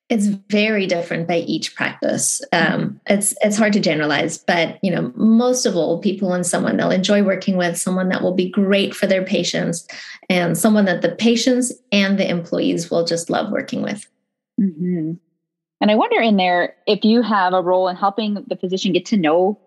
It's 0.10 0.27
very 0.27 0.88
different 0.88 1.27
by 1.27 1.38
each 1.38 1.75
practice. 1.75 2.41
Um, 2.51 3.00
it's 3.08 3.34
it's 3.41 3.58
hard 3.58 3.72
to 3.74 3.79
generalize, 3.79 4.38
but 4.38 4.77
you 4.81 4.91
know, 4.91 5.13
most 5.15 5.65
of 5.65 5.75
all, 5.75 6.01
people 6.01 6.29
want 6.29 6.46
someone 6.46 6.75
they'll 6.75 6.91
enjoy 6.91 7.24
working 7.24 7.55
with, 7.55 7.77
someone 7.77 8.10
that 8.10 8.22
will 8.22 8.34
be 8.34 8.50
great 8.50 8.93
for 8.93 9.08
their 9.08 9.24
patients, 9.24 9.88
and 10.29 10.58
someone 10.58 10.86
that 10.86 11.01
the 11.01 11.15
patients 11.15 11.72
and 11.93 12.17
the 12.17 12.29
employees 12.29 12.91
will 12.91 13.05
just 13.05 13.29
love 13.29 13.51
working 13.51 13.81
with. 13.81 14.05
Mm-hmm. 14.60 15.13
And 15.79 15.91
I 15.91 15.96
wonder 15.96 16.22
in 16.22 16.36
there 16.36 16.75
if 16.88 17.05
you 17.05 17.22
have 17.22 17.53
a 17.53 17.62
role 17.62 17.88
in 17.88 17.96
helping 17.96 18.43
the 18.48 18.58
physician 18.58 18.91
get 18.91 19.05
to 19.08 19.17
know 19.17 19.60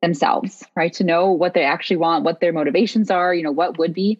themselves, 0.00 0.64
right? 0.74 0.92
To 0.94 1.04
know 1.04 1.30
what 1.30 1.52
they 1.52 1.64
actually 1.64 1.98
want, 1.98 2.24
what 2.24 2.40
their 2.40 2.54
motivations 2.54 3.10
are, 3.10 3.34
you 3.34 3.42
know, 3.42 3.52
what 3.52 3.78
would 3.78 3.92
be 3.92 4.18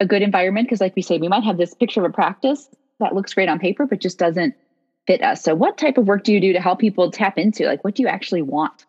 a 0.00 0.06
good 0.06 0.22
environment 0.22 0.66
because 0.66 0.80
like 0.80 0.96
we 0.96 1.02
say 1.02 1.18
we 1.18 1.28
might 1.28 1.44
have 1.44 1.58
this 1.58 1.74
picture 1.74 2.00
of 2.04 2.10
a 2.10 2.12
practice 2.12 2.68
that 2.98 3.14
looks 3.14 3.34
great 3.34 3.48
on 3.48 3.58
paper 3.58 3.86
but 3.86 4.00
just 4.00 4.18
doesn't 4.18 4.54
fit 5.06 5.22
us. 5.22 5.42
So 5.42 5.54
what 5.54 5.78
type 5.78 5.98
of 5.98 6.06
work 6.06 6.24
do 6.24 6.32
you 6.32 6.40
do 6.40 6.52
to 6.52 6.60
help 6.60 6.78
people 6.78 7.10
tap 7.10 7.38
into 7.38 7.66
like 7.66 7.84
what 7.84 7.94
do 7.94 8.02
you 8.02 8.08
actually 8.08 8.42
want 8.42 8.86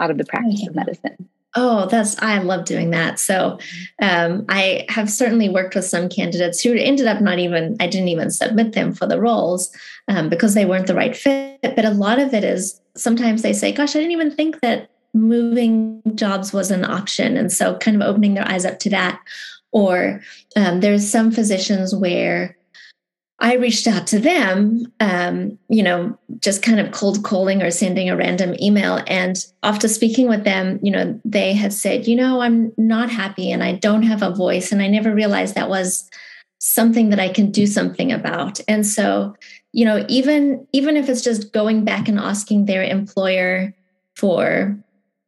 out 0.00 0.10
of 0.10 0.18
the 0.18 0.24
practice 0.24 0.66
of 0.66 0.74
medicine? 0.74 1.28
Oh, 1.54 1.86
that's 1.86 2.20
I 2.22 2.38
love 2.38 2.64
doing 2.64 2.90
that. 2.90 3.18
So, 3.18 3.58
um, 4.00 4.46
I 4.48 4.86
have 4.88 5.10
certainly 5.10 5.50
worked 5.50 5.74
with 5.74 5.84
some 5.84 6.08
candidates 6.08 6.62
who 6.62 6.74
ended 6.74 7.06
up 7.06 7.20
not 7.20 7.38
even 7.38 7.76
I 7.78 7.86
didn't 7.86 8.08
even 8.08 8.30
submit 8.30 8.72
them 8.72 8.94
for 8.94 9.06
the 9.06 9.20
roles 9.20 9.70
um, 10.08 10.30
because 10.30 10.54
they 10.54 10.64
weren't 10.64 10.86
the 10.86 10.94
right 10.94 11.14
fit. 11.14 11.58
But 11.62 11.84
a 11.84 11.90
lot 11.90 12.18
of 12.18 12.32
it 12.32 12.42
is 12.42 12.80
sometimes 12.96 13.42
they 13.42 13.52
say, 13.52 13.70
"Gosh, 13.70 13.94
I 13.94 13.98
didn't 13.98 14.12
even 14.12 14.30
think 14.30 14.60
that 14.62 14.88
moving 15.12 16.00
jobs 16.14 16.54
was 16.54 16.70
an 16.70 16.86
option," 16.86 17.36
and 17.36 17.52
so 17.52 17.76
kind 17.76 18.00
of 18.00 18.08
opening 18.08 18.32
their 18.32 18.48
eyes 18.48 18.64
up 18.64 18.78
to 18.80 18.90
that, 18.90 19.20
or 19.72 20.22
um, 20.56 20.80
there's 20.80 21.10
some 21.10 21.30
physicians 21.30 21.94
where 21.94 22.56
I 23.42 23.56
reached 23.56 23.88
out 23.88 24.06
to 24.08 24.20
them, 24.20 24.86
um, 25.00 25.58
you 25.68 25.82
know, 25.82 26.16
just 26.38 26.62
kind 26.62 26.78
of 26.78 26.92
cold 26.92 27.24
calling 27.24 27.60
or 27.60 27.72
sending 27.72 28.08
a 28.08 28.16
random 28.16 28.54
email. 28.62 29.02
And 29.08 29.36
after 29.64 29.88
speaking 29.88 30.28
with 30.28 30.44
them, 30.44 30.78
you 30.80 30.92
know, 30.92 31.20
they 31.24 31.52
had 31.52 31.72
said, 31.72 32.06
you 32.06 32.14
know, 32.14 32.40
I'm 32.40 32.72
not 32.76 33.10
happy 33.10 33.50
and 33.50 33.64
I 33.64 33.72
don't 33.72 34.04
have 34.04 34.22
a 34.22 34.30
voice. 34.30 34.70
And 34.70 34.80
I 34.80 34.86
never 34.86 35.12
realized 35.12 35.56
that 35.56 35.68
was 35.68 36.08
something 36.60 37.10
that 37.10 37.18
I 37.18 37.28
can 37.28 37.50
do 37.50 37.66
something 37.66 38.12
about. 38.12 38.60
And 38.68 38.86
so, 38.86 39.34
you 39.72 39.84
know, 39.84 40.06
even 40.08 40.64
even 40.72 40.96
if 40.96 41.08
it's 41.08 41.22
just 41.22 41.52
going 41.52 41.84
back 41.84 42.08
and 42.08 42.20
asking 42.20 42.66
their 42.66 42.84
employer 42.84 43.74
for 44.14 44.78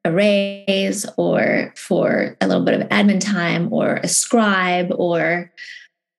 a 0.05 0.13
raise 0.13 1.07
or 1.17 1.73
for 1.77 2.37
a 2.41 2.47
little 2.47 2.65
bit 2.65 2.81
of 2.81 2.89
admin 2.89 3.21
time 3.21 3.73
or 3.73 3.97
a 3.97 4.09
scribe 4.09 4.93
or 4.97 5.51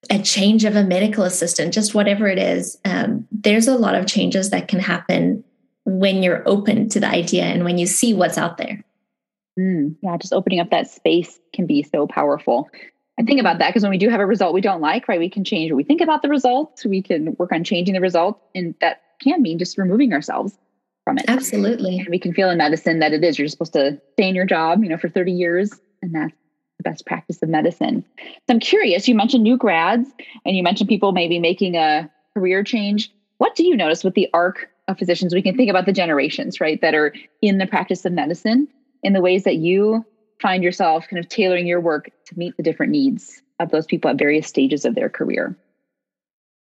a 0.10 0.20
change 0.20 0.66
of 0.66 0.76
a 0.76 0.84
medical 0.84 1.24
assistant, 1.24 1.74
just 1.74 1.96
whatever 1.96 2.28
it 2.28 2.38
is, 2.38 2.78
um, 2.86 3.28
there's 3.32 3.68
a 3.68 3.78
lot 3.78 3.96
of 3.96 4.08
changes 4.08 4.50
that 4.50 4.68
can 4.68 4.80
happen 4.80 5.44
when 5.86 6.24
you're 6.24 6.48
open 6.48 6.90
to 6.90 7.00
the 7.00 7.08
idea 7.08 7.44
and 7.44 7.64
when 7.64 7.78
you 7.78 7.86
see 7.86 8.14
what's 8.14 8.38
out 8.38 8.58
there. 8.58 8.84
Mm, 9.60 9.96
yeah, 10.02 10.18
just 10.18 10.34
opening 10.34 10.60
up 10.60 10.72
that 10.72 10.90
space 10.90 11.40
can 11.54 11.66
be 11.66 11.84
so 11.84 12.08
powerful. 12.08 12.70
I 13.20 13.24
think 13.24 13.40
about 13.40 13.60
that 13.60 13.70
because 13.70 13.84
when 13.84 13.92
we 13.92 13.98
do 13.98 14.10
have 14.10 14.20
a 14.20 14.26
result 14.26 14.54
we 14.54 14.62
don't 14.62 14.82
like, 14.82 15.08
right, 15.08 15.20
we 15.20 15.30
can 15.30 15.44
change 15.44 15.72
what 15.72 15.78
we 15.78 15.84
think 15.84 16.02
about 16.02 16.22
the 16.22 16.30
result. 16.30 16.84
We 16.86 17.02
can 17.02 17.36
work 17.38 17.52
on 17.52 17.64
changing 17.64 17.94
the 17.94 18.02
result, 18.02 18.42
and 18.54 18.76
that 18.82 19.02
can 19.22 19.42
mean 19.42 19.58
just 19.58 19.78
removing 19.78 20.12
ourselves 20.12 20.58
from 21.06 21.18
it. 21.18 21.26
Absolutely. 21.30 22.00
And 22.00 22.10
we 22.10 22.20
can 22.20 22.34
feel 22.34 22.50
in 22.50 22.58
medicine 22.58 23.00
that 23.00 23.14
it 23.14 23.24
is. 23.24 23.40
You're 23.40 23.48
supposed 23.48 23.74
to 23.74 24.02
stay 24.14 24.28
in 24.28 24.36
your 24.36 24.46
job, 24.46 24.84
you 24.84 24.90
know, 24.90 24.98
for 24.98 25.08
30 25.08 25.32
years, 25.32 25.72
and 26.02 26.14
that's 26.14 26.34
the 26.78 26.84
best 26.84 27.06
practice 27.06 27.42
of 27.42 27.48
medicine. 27.48 28.04
So 28.20 28.26
I'm 28.50 28.60
curious, 28.60 29.08
you 29.08 29.16
mentioned 29.16 29.44
new 29.44 29.56
grads 29.56 30.10
and 30.46 30.58
you 30.58 30.64
mentioned 30.64 30.90
people 30.90 31.14
maybe 31.14 31.40
making 31.40 31.76
a 31.76 32.12
career 32.34 32.64
change. 32.64 33.12
What 33.38 33.56
do 33.56 33.66
you 33.66 33.78
notice 33.78 34.04
with 34.04 34.16
the 34.16 34.28
arc 34.34 34.70
of 34.90 34.98
physicians? 34.98 35.34
We 35.34 35.42
can 35.42 35.56
think 35.56 35.70
about 35.70 35.86
the 35.86 35.94
generations, 35.94 36.60
right, 36.60 36.82
that 36.82 36.94
are 36.94 37.14
in 37.42 37.60
the 37.60 37.68
practice 37.68 38.04
of 38.04 38.12
medicine 38.12 38.68
in 39.04 39.14
the 39.14 39.22
ways 39.22 39.44
that 39.44 39.56
you 39.56 40.06
find 40.42 40.64
yourself 40.64 41.08
kind 41.08 41.24
of 41.24 41.30
tailoring 41.30 41.68
your 41.68 41.80
work 41.80 42.10
to 42.26 42.38
meet 42.38 42.58
the 42.58 42.64
different 42.64 42.92
needs 42.92 43.42
of 43.60 43.72
those 43.72 43.86
people 43.86 44.10
at 44.10 44.18
various 44.18 44.48
stages 44.48 44.84
of 44.84 44.96
their 44.96 45.10
career. 45.10 45.56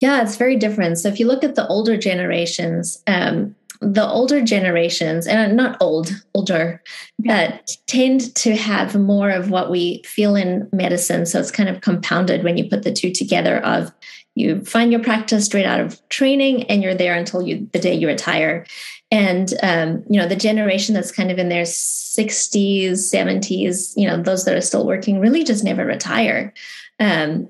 Yeah, 0.00 0.22
it's 0.22 0.36
very 0.36 0.56
different. 0.56 0.98
So 0.98 1.08
if 1.08 1.18
you 1.18 1.26
look 1.26 1.42
at 1.42 1.54
the 1.54 1.66
older 1.66 1.96
generations, 1.96 3.02
um, 3.06 3.56
the 3.92 4.06
older 4.06 4.40
generations, 4.42 5.26
and 5.26 5.56
not 5.56 5.76
old, 5.80 6.10
older, 6.34 6.82
that 7.20 7.70
tend 7.86 8.34
to 8.36 8.56
have 8.56 8.94
more 8.94 9.30
of 9.30 9.50
what 9.50 9.70
we 9.70 10.02
feel 10.04 10.34
in 10.34 10.68
medicine. 10.72 11.26
So 11.26 11.38
it's 11.38 11.50
kind 11.50 11.68
of 11.68 11.80
compounded 11.80 12.44
when 12.44 12.56
you 12.56 12.68
put 12.68 12.82
the 12.82 12.92
two 12.92 13.12
together 13.12 13.58
of 13.58 13.92
you 14.34 14.64
find 14.64 14.90
your 14.90 15.02
practice 15.02 15.44
straight 15.44 15.66
out 15.66 15.80
of 15.80 16.00
training 16.08 16.64
and 16.64 16.82
you're 16.82 16.94
there 16.94 17.14
until 17.14 17.42
you 17.42 17.68
the 17.72 17.78
day 17.78 17.94
you 17.94 18.08
retire. 18.08 18.66
And 19.10 19.52
um, 19.62 20.02
you 20.08 20.20
know 20.20 20.26
the 20.26 20.34
generation 20.34 20.94
that's 20.94 21.12
kind 21.12 21.30
of 21.30 21.38
in 21.38 21.48
their 21.48 21.64
60s 21.64 22.90
70s 22.90 23.92
you 23.96 24.08
know 24.08 24.20
those 24.20 24.44
that 24.44 24.56
are 24.56 24.60
still 24.60 24.86
working 24.86 25.20
really 25.20 25.44
just 25.44 25.62
never 25.62 25.84
retire. 25.84 26.52
Um, 26.98 27.48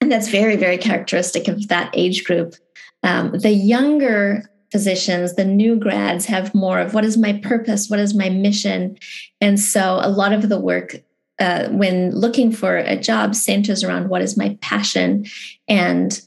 and 0.00 0.12
that's 0.12 0.28
very 0.28 0.56
very 0.56 0.78
characteristic 0.78 1.48
of 1.48 1.68
that 1.68 1.90
age 1.94 2.24
group. 2.24 2.54
Um, 3.02 3.32
the 3.32 3.50
younger 3.50 4.48
physicians, 4.74 5.36
the 5.36 5.44
new 5.44 5.76
grads 5.76 6.26
have 6.26 6.52
more 6.52 6.80
of 6.80 6.94
what 6.94 7.04
is 7.04 7.16
my 7.16 7.34
purpose? 7.44 7.88
What 7.88 8.00
is 8.00 8.12
my 8.12 8.28
mission? 8.28 8.98
And 9.40 9.60
so 9.60 10.00
a 10.02 10.10
lot 10.10 10.32
of 10.32 10.48
the 10.48 10.58
work 10.58 10.96
uh, 11.38 11.68
when 11.68 12.10
looking 12.10 12.50
for 12.50 12.78
a 12.78 12.98
job 12.98 13.36
centers 13.36 13.84
around 13.84 14.08
what 14.08 14.20
is 14.20 14.36
my 14.36 14.58
passion. 14.60 15.26
And 15.68 16.20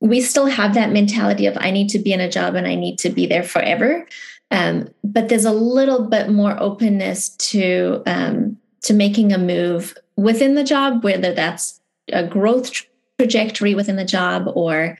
we 0.00 0.20
still 0.20 0.44
have 0.44 0.74
that 0.74 0.92
mentality 0.92 1.46
of 1.46 1.56
I 1.58 1.70
need 1.70 1.88
to 1.90 1.98
be 1.98 2.12
in 2.12 2.20
a 2.20 2.30
job 2.30 2.54
and 2.54 2.66
I 2.66 2.74
need 2.74 2.98
to 2.98 3.08
be 3.08 3.24
there 3.24 3.42
forever. 3.42 4.06
Um, 4.50 4.90
but 5.02 5.30
there's 5.30 5.46
a 5.46 5.52
little 5.52 6.06
bit 6.06 6.28
more 6.28 6.60
openness 6.60 7.30
to 7.36 8.02
um, 8.04 8.58
to 8.82 8.92
making 8.92 9.32
a 9.32 9.38
move 9.38 9.96
within 10.18 10.56
the 10.56 10.64
job, 10.64 11.02
whether 11.02 11.32
that's 11.32 11.80
a 12.12 12.26
growth 12.26 12.70
trajectory 13.18 13.74
within 13.74 13.96
the 13.96 14.04
job 14.04 14.52
or 14.54 14.98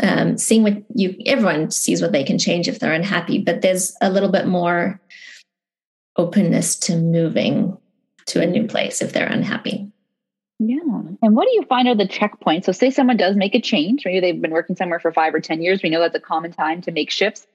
um, 0.00 0.38
seeing 0.38 0.62
what 0.62 0.82
you 0.94 1.14
everyone 1.26 1.70
sees 1.70 2.00
what 2.00 2.12
they 2.12 2.24
can 2.24 2.38
change 2.38 2.66
if 2.66 2.78
they're 2.78 2.92
unhappy 2.92 3.38
but 3.38 3.60
there's 3.60 3.94
a 4.00 4.10
little 4.10 4.30
bit 4.30 4.46
more 4.46 5.00
openness 6.16 6.76
to 6.76 6.96
moving 6.96 7.76
to 8.26 8.42
a 8.42 8.46
new 8.46 8.66
place 8.66 9.02
if 9.02 9.12
they're 9.12 9.26
unhappy. 9.26 9.90
Yeah. 10.58 10.78
And 11.22 11.34
what 11.34 11.48
do 11.48 11.54
you 11.54 11.64
find 11.68 11.88
are 11.88 11.94
the 11.94 12.06
checkpoints? 12.06 12.64
So 12.64 12.72
say 12.72 12.90
someone 12.90 13.16
does 13.16 13.36
make 13.36 13.54
a 13.54 13.60
change 13.60 14.04
maybe 14.04 14.20
they've 14.20 14.40
been 14.40 14.52
working 14.52 14.76
somewhere 14.76 15.00
for 15.00 15.12
five 15.12 15.34
or 15.34 15.40
ten 15.40 15.60
years. 15.60 15.82
We 15.82 15.90
know 15.90 16.00
that's 16.00 16.14
a 16.14 16.20
common 16.20 16.52
time 16.52 16.80
to 16.82 16.92
make 16.92 17.10
shifts 17.10 17.46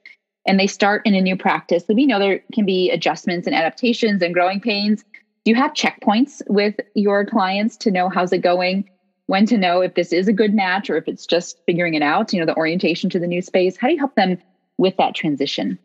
and 0.45 0.59
they 0.59 0.67
start 0.67 1.01
in 1.05 1.15
a 1.15 1.21
new 1.21 1.37
practice. 1.37 1.85
So 1.85 1.93
we 1.93 2.05
know 2.05 2.19
there 2.19 2.41
can 2.53 2.65
be 2.65 2.89
adjustments 2.91 3.47
and 3.47 3.55
adaptations 3.55 4.21
and 4.21 4.33
growing 4.33 4.59
pains. 4.59 5.03
Do 5.45 5.51
you 5.51 5.55
have 5.55 5.73
checkpoints 5.73 6.41
with 6.47 6.75
your 6.95 7.25
clients 7.25 7.77
to 7.77 7.91
know 7.91 8.09
how's 8.09 8.33
it 8.33 8.39
going? 8.39 8.89
When 9.27 9.45
to 9.45 9.57
know 9.57 9.81
if 9.81 9.93
this 9.93 10.11
is 10.11 10.27
a 10.27 10.33
good 10.33 10.53
match 10.53 10.89
or 10.89 10.97
if 10.97 11.07
it's 11.07 11.25
just 11.25 11.59
figuring 11.65 11.93
it 11.93 12.01
out, 12.01 12.33
you 12.33 12.39
know, 12.39 12.45
the 12.45 12.55
orientation 12.55 13.09
to 13.11 13.19
the 13.19 13.27
new 13.27 13.41
space? 13.41 13.77
How 13.77 13.87
do 13.87 13.93
you 13.93 13.99
help 13.99 14.15
them 14.15 14.37
with 14.77 14.97
that 14.97 15.15
transition? 15.15 15.77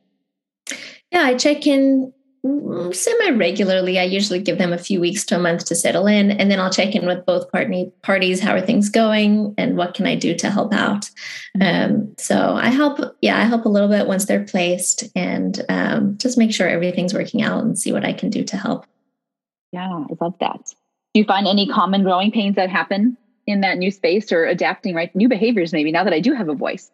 Yeah, 1.10 1.22
I 1.22 1.34
check 1.34 1.66
in 1.66 2.12
Mm, 2.44 2.92
semi 2.92 3.30
regularly. 3.36 4.00
I 4.00 4.02
usually 4.02 4.40
give 4.40 4.58
them 4.58 4.72
a 4.72 4.78
few 4.78 5.00
weeks 5.00 5.24
to 5.26 5.36
a 5.36 5.38
month 5.38 5.64
to 5.66 5.76
settle 5.76 6.08
in, 6.08 6.32
and 6.32 6.50
then 6.50 6.58
I'll 6.58 6.72
check 6.72 6.94
in 6.96 7.06
with 7.06 7.24
both 7.24 7.50
party, 7.52 7.92
parties. 8.02 8.40
How 8.40 8.52
are 8.54 8.60
things 8.60 8.88
going, 8.88 9.54
and 9.56 9.76
what 9.76 9.94
can 9.94 10.06
I 10.06 10.16
do 10.16 10.34
to 10.34 10.50
help 10.50 10.74
out? 10.74 11.08
Um, 11.60 12.14
so 12.18 12.54
I 12.54 12.70
help. 12.70 12.98
Yeah, 13.20 13.38
I 13.38 13.44
help 13.44 13.64
a 13.64 13.68
little 13.68 13.88
bit 13.88 14.08
once 14.08 14.26
they're 14.26 14.44
placed, 14.44 15.04
and 15.14 15.64
um, 15.68 16.18
just 16.18 16.36
make 16.36 16.52
sure 16.52 16.68
everything's 16.68 17.14
working 17.14 17.42
out 17.42 17.62
and 17.62 17.78
see 17.78 17.92
what 17.92 18.04
I 18.04 18.12
can 18.12 18.28
do 18.28 18.42
to 18.42 18.56
help. 18.56 18.86
Yeah, 19.70 19.88
I 19.88 20.06
love 20.20 20.34
that. 20.40 20.74
Do 21.14 21.20
you 21.20 21.24
find 21.24 21.46
any 21.46 21.68
common 21.68 22.02
growing 22.02 22.32
pains 22.32 22.56
that 22.56 22.70
happen 22.70 23.16
in 23.46 23.60
that 23.60 23.78
new 23.78 23.90
space 23.90 24.32
or 24.32 24.44
adapting 24.44 24.94
right 24.94 25.14
new 25.14 25.28
behaviors? 25.28 25.72
Maybe 25.72 25.92
now 25.92 26.04
that 26.04 26.12
I 26.12 26.20
do 26.20 26.32
have 26.32 26.48
a 26.48 26.54
voice 26.54 26.90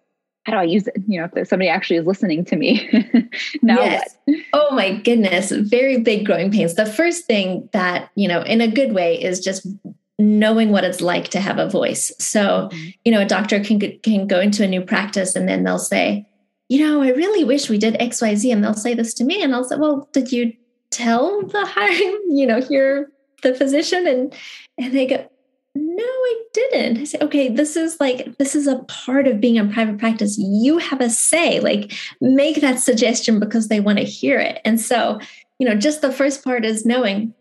how 0.49 0.55
do 0.55 0.61
I 0.61 0.65
use 0.65 0.87
it? 0.87 0.97
You 1.07 1.21
know, 1.21 1.29
if 1.37 1.49
somebody 1.49 1.69
actually 1.69 1.97
is 1.97 2.07
listening 2.07 2.43
to 2.47 2.57
me. 2.57 2.89
now 3.63 3.77
yes. 3.77 4.17
what? 4.25 4.37
Oh 4.55 4.75
my 4.75 4.97
goodness, 4.97 5.51
very 5.51 5.99
big 5.99 6.25
growing 6.25 6.51
pains. 6.51 6.75
The 6.75 6.87
first 6.87 7.27
thing 7.27 7.69
that, 7.73 8.11
you 8.15 8.29
know, 8.29 8.41
in 8.43 8.61
a 8.63 8.69
good 8.69 8.95
way 8.95 9.23
is 9.23 9.41
just 9.41 9.67
knowing 10.19 10.71
what 10.71 10.85
it's 10.85 11.01
like 11.03 11.29
to 11.29 11.41
have 11.41 11.59
a 11.59 11.69
voice. 11.69 12.13
So, 12.19 12.71
mm-hmm. 12.73 12.89
you 13.05 13.13
know, 13.13 13.21
a 13.21 13.27
doctor 13.27 13.63
can 13.63 13.79
can 13.99 14.27
go 14.27 14.41
into 14.41 14.65
a 14.65 14.67
new 14.67 14.81
practice 14.81 15.37
and 15.37 15.47
then 15.47 15.65
they'll 15.65 15.79
say, 15.79 16.27
you 16.69 16.81
know, 16.81 17.03
I 17.03 17.11
really 17.11 17.45
wish 17.45 17.69
we 17.69 17.79
did 17.79 17.95
XYZ. 17.95 18.51
And 18.51 18.65
they'll 18.65 18.75
say 18.75 18.95
this 18.95 19.13
to 19.15 19.25
me. 19.25 19.43
And 19.43 19.55
I'll 19.55 19.65
say, 19.65 19.77
well, 19.77 20.09
did 20.13 20.33
you 20.33 20.55
tell 20.91 21.43
the 21.43 21.67
hiring, 21.67 22.23
you 22.31 22.47
know, 22.47 22.63
you're 22.71 23.09
the 23.43 23.55
physician? 23.55 24.07
And 24.07 24.35
and 24.79 24.95
they 24.95 25.07
go, 25.07 25.29
no, 25.79 26.05
I 26.05 26.43
didn't. 26.53 26.99
I 26.99 27.05
said, 27.05 27.23
okay, 27.23 27.49
this 27.49 27.77
is 27.77 27.99
like, 28.01 28.37
this 28.39 28.55
is 28.55 28.67
a 28.67 28.79
part 28.85 29.27
of 29.27 29.41
being 29.41 29.57
in 29.57 29.73
private 29.73 29.99
practice. 29.99 30.37
You 30.39 30.79
have 30.79 31.01
a 31.01 31.09
say, 31.09 31.61
like, 31.61 31.93
make 32.21 32.61
that 32.61 32.81
suggestion 32.81 33.39
because 33.39 33.69
they 33.69 33.81
want 33.81 33.99
to 33.99 34.05
hear 34.05 34.41
it. 34.41 34.61
And 34.65 34.81
so, 34.81 35.21
you 35.59 35.69
know, 35.69 35.75
just 35.75 36.01
the 36.01 36.13
first 36.13 36.43
part 36.43 36.65
is 36.65 36.85
knowing, 36.85 37.33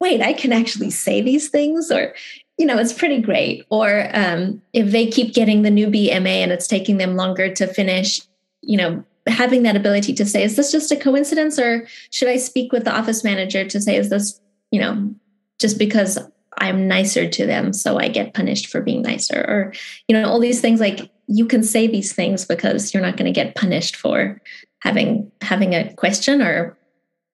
wait, 0.00 0.20
I 0.20 0.32
can 0.32 0.52
actually 0.52 0.90
say 0.90 1.20
these 1.20 1.48
things, 1.48 1.90
or, 1.90 2.14
you 2.58 2.66
know, 2.66 2.78
it's 2.78 2.92
pretty 2.92 3.20
great. 3.20 3.64
Or 3.70 4.10
um, 4.12 4.60
if 4.72 4.90
they 4.90 5.06
keep 5.06 5.32
getting 5.32 5.62
the 5.62 5.70
new 5.70 5.86
BMA 5.86 6.26
and 6.26 6.52
it's 6.52 6.66
taking 6.66 6.98
them 6.98 7.16
longer 7.16 7.54
to 7.54 7.66
finish, 7.66 8.20
you 8.60 8.76
know, 8.76 9.04
having 9.26 9.62
that 9.62 9.76
ability 9.76 10.14
to 10.14 10.26
say, 10.26 10.42
is 10.42 10.56
this 10.56 10.72
just 10.72 10.92
a 10.92 10.96
coincidence, 10.96 11.58
or 11.58 11.86
should 12.10 12.28
I 12.28 12.36
speak 12.36 12.72
with 12.72 12.84
the 12.84 12.94
office 12.94 13.24
manager 13.24 13.66
to 13.66 13.80
say, 13.80 13.96
is 13.96 14.10
this, 14.10 14.40
you 14.70 14.80
know, 14.80 15.14
just 15.58 15.78
because 15.78 16.18
I'm 16.58 16.88
nicer 16.88 17.28
to 17.28 17.46
them, 17.46 17.72
so 17.72 17.98
I 17.98 18.08
get 18.08 18.34
punished 18.34 18.68
for 18.68 18.80
being 18.80 19.02
nicer. 19.02 19.40
Or, 19.40 19.72
you 20.08 20.16
know, 20.16 20.28
all 20.28 20.40
these 20.40 20.60
things 20.60 20.80
like 20.80 21.10
you 21.26 21.46
can 21.46 21.62
say 21.62 21.86
these 21.86 22.12
things 22.12 22.44
because 22.44 22.92
you're 22.92 23.02
not 23.02 23.16
going 23.16 23.32
to 23.32 23.32
get 23.32 23.54
punished 23.54 23.96
for 23.96 24.40
having 24.80 25.30
having 25.40 25.74
a 25.74 25.92
question 25.94 26.42
or 26.42 26.76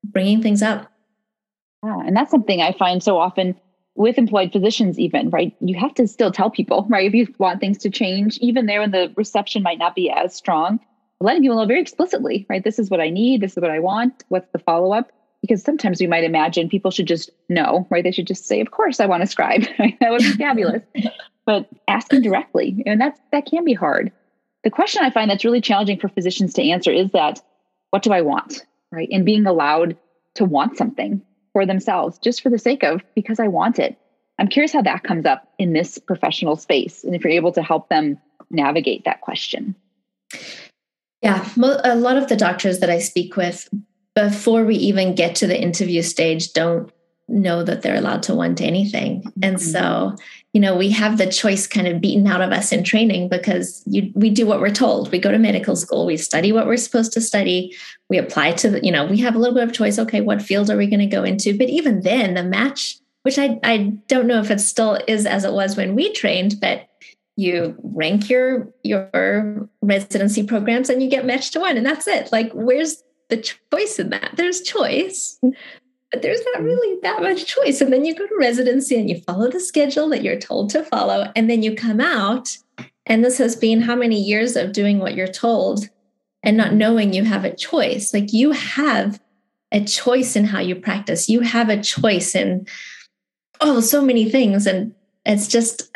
bringing 0.05 0.43
things 0.43 0.63
up. 0.63 0.91
Yeah, 1.85 2.01
and 2.07 2.17
that's 2.17 2.31
something 2.31 2.61
I 2.61 2.73
find 2.73 3.03
so 3.03 3.19
often 3.19 3.57
with 3.97 4.19
employed 4.19 4.53
physicians 4.53 4.99
even 4.99 5.29
right 5.31 5.55
you 5.61 5.79
have 5.79 5.93
to 5.95 6.07
still 6.07 6.31
tell 6.31 6.51
people 6.51 6.87
right 6.89 7.07
if 7.07 7.15
you 7.15 7.27
want 7.39 7.61
things 7.61 7.79
to 7.79 7.91
change 7.91 8.39
even 8.39 8.67
there 8.67 8.81
when 8.81 8.91
the 8.93 9.13
reception 9.17 9.63
might 9.63 9.79
not 9.79 9.95
be 9.95 10.11
as 10.11 10.35
strong 10.35 10.81
letting 11.21 11.43
people 11.43 11.57
know 11.57 11.67
very 11.67 11.81
explicitly 11.81 12.47
right 12.49 12.65
this 12.65 12.79
is 12.79 12.89
what 12.89 13.01
i 13.01 13.11
need 13.11 13.41
this 13.41 13.53
is 13.53 13.61
what 13.61 13.71
i 13.71 13.79
want 13.79 14.25
what's 14.29 14.51
the 14.53 14.59
follow-up 14.59 15.13
because 15.41 15.63
sometimes 15.63 16.01
we 16.01 16.07
might 16.07 16.25
imagine 16.25 16.69
people 16.69 16.91
should 16.91 17.07
just 17.07 17.31
know, 17.49 17.87
right? 17.91 18.05
They 18.05 18.13
should 18.13 18.27
just 18.27 18.47
say, 18.47 18.61
"Of 18.61 18.71
course, 18.71 19.01
I 19.01 19.07
want 19.07 19.23
a 19.23 19.27
scribe." 19.27 19.63
that 19.79 20.11
would 20.11 20.21
be 20.21 20.33
fabulous. 20.33 20.83
but 21.47 21.69
asking 21.89 22.23
directly, 22.23 22.83
and 22.87 23.01
that's 23.01 23.21
that 23.33 23.47
can 23.47 23.65
be 23.65 23.75
hard. 23.75 24.13
The 24.65 24.71
question 24.71 25.03
I 25.03 25.11
find 25.11 25.31
that's 25.31 25.45
really 25.45 25.61
challenging 25.61 25.99
for 25.99 26.09
physicians 26.09 26.53
to 26.55 26.69
answer 26.69 26.93
is 26.93 27.11
that, 27.13 27.41
"What 27.91 28.03
do 28.03 28.13
I 28.13 28.21
want?" 28.21 28.65
Right, 28.93 29.09
and 29.11 29.25
being 29.25 29.47
allowed 29.47 29.97
to 30.35 30.45
want 30.45 30.77
something 30.77 31.23
for 31.53 31.67
themselves, 31.67 32.19
just 32.19 32.43
for 32.43 32.51
the 32.51 32.59
sake 32.59 32.83
of 32.83 33.03
because 33.15 33.41
I 33.41 33.49
want 33.49 33.79
it. 33.79 33.97
I'm 34.39 34.49
curious 34.49 34.73
how 34.73 34.83
that 34.83 35.05
comes 35.05 35.27
up 35.27 35.49
in 35.59 35.73
this 35.73 35.99
professional 35.99 36.57
space, 36.57 37.05
and 37.05 37.15
if 37.15 37.25
you're 37.25 37.33
able 37.33 37.53
to 37.53 37.63
help 37.63 37.89
them 37.89 38.19
navigate 38.51 39.05
that 39.05 39.21
question. 39.21 39.75
Yeah, 41.23 41.47
a 41.85 41.97
lot 41.97 42.17
of 42.17 42.29
the 42.29 42.37
doctors 42.37 42.79
that 42.81 42.89
I 42.89 42.99
speak 42.99 43.37
with 43.37 43.69
before 44.15 44.65
we 44.65 44.77
even 44.77 45.15
get 45.15 45.35
to 45.37 45.47
the 45.47 45.61
interview 45.61 46.03
stage 46.03 46.53
don't 46.53 46.93
know 47.31 47.63
that 47.63 47.83
they're 47.83 47.97
allowed 47.97 48.23
to 48.25 48.35
want 48.35 48.61
anything. 48.61 49.23
And 49.43 49.57
mm-hmm. 49.57 49.71
so, 49.71 50.17
you 50.53 50.61
know, 50.61 50.77
we 50.77 50.91
have 50.91 51.17
the 51.17 51.31
choice 51.31 51.67
kind 51.67 51.87
of 51.87 52.01
beaten 52.01 52.27
out 52.27 52.41
of 52.41 52.51
us 52.51 52.73
in 52.73 52.83
training 52.83 53.29
because 53.29 53.83
you, 53.87 54.11
we 54.15 54.31
do 54.31 54.47
what 54.47 54.61
we're 54.61 54.71
told. 54.71 55.13
We 55.13 55.21
go 55.21 55.31
to 55.31 55.39
medical 55.39 55.77
school, 55.77 56.07
we 56.07 56.17
study 56.17 56.53
what 56.53 56.67
we're 56.67 56.77
supposed 56.77 57.13
to 57.13 57.21
study, 57.21 57.77
we 58.09 58.19
apply 58.19 58.53
to 58.53 58.71
the, 58.71 58.85
you 58.85 58.91
know, 58.91 59.07
we 59.07 59.19
have 59.19 59.37
a 59.37 59.39
little 59.39 59.55
bit 59.55 59.65
of 59.65 59.73
choice. 59.73 59.99
Okay, 59.99 60.21
what 60.21 60.43
field 60.43 60.71
are 60.71 60.77
we 60.77 60.89
going 60.89 61.01
to 61.01 61.07
go 61.07 61.23
into? 61.23 61.57
But 61.57 61.69
even 61.69 62.01
then, 62.01 62.35
the 62.35 62.43
match, 62.43 62.99
which 63.23 63.39
I, 63.39 63.61
I 63.63 63.93
don't 64.09 64.27
know 64.27 64.41
if 64.41 64.51
it 64.51 64.61
still 64.61 64.99
is 65.07 65.25
as 65.25 65.45
it 65.45 65.53
was 65.53 65.77
when 65.77 65.95
we 65.95 66.13
trained, 66.13 66.57
but 66.61 66.89
you 67.37 67.77
rank 67.83 68.29
your 68.29 68.69
your 68.83 69.69
residency 69.81 70.43
programs 70.43 70.91
and 70.91 71.03
you 71.03 71.09
get 71.09 71.25
matched 71.25 71.55
to 71.55 71.61
one 71.61 71.77
and 71.77 71.87
that's 71.87 72.07
it 72.07 72.31
like 72.33 72.53
where's 72.53 73.03
the 73.31 73.39
choice 73.73 73.99
in 73.99 74.11
that. 74.11 74.33
There's 74.37 74.61
choice, 74.61 75.39
mm-hmm. 75.43 75.57
but 76.13 76.23
there's 76.23 76.45
not 76.45 76.57
mm-hmm. 76.57 76.65
really 76.65 77.01
that 77.03 77.23
much 77.23 77.47
choice. 77.47 77.81
And 77.81 77.93
then 77.93 78.05
you 78.05 78.15
go 78.15 78.27
to 78.27 78.37
residency 78.39 78.99
and 78.99 79.09
you 79.09 79.21
follow 79.23 79.51
the 79.51 79.61
schedule 79.61 80.09
that 80.11 80.23
you're 80.23 80.39
told 80.39 80.71
to 80.71 80.85
follow. 80.85 81.31
And 81.35 81.49
then 81.49 81.63
you 81.63 81.75
come 81.75 82.01
out. 82.01 82.57
And 83.07 83.25
this 83.25 83.39
has 83.39 83.57
been 83.57 83.81
how 83.81 83.97
many 83.97 84.21
years 84.21 84.57
of 84.57 84.73
doing 84.73 84.99
what 84.99 85.15
you're 85.15 85.27
told 85.27 85.89
and 86.43 86.57
not 86.57 86.75
knowing 86.75 87.13
you 87.13 87.25
have 87.25 87.45
a 87.45 87.55
choice. 87.55 88.15
Like 88.15 88.33
you 88.33 88.53
have 88.53 89.21
a 89.73 89.85
choice 89.85 90.37
in 90.37 90.45
how 90.45 90.61
you 90.61 90.75
practice, 90.75 91.29
you 91.29 91.41
have 91.41 91.69
a 91.69 91.81
choice 91.81 92.35
in, 92.35 92.67
oh, 93.61 93.81
so 93.81 94.03
many 94.03 94.29
things. 94.29 94.67
And 94.67 94.95
it's 95.25 95.49
just 95.49 95.91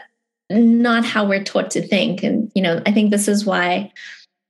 not 0.50 1.04
how 1.04 1.26
we're 1.26 1.42
taught 1.42 1.70
to 1.72 1.86
think. 1.86 2.22
And, 2.22 2.52
you 2.54 2.62
know, 2.62 2.82
I 2.86 2.92
think 2.92 3.10
this 3.10 3.28
is 3.28 3.44
why 3.44 3.92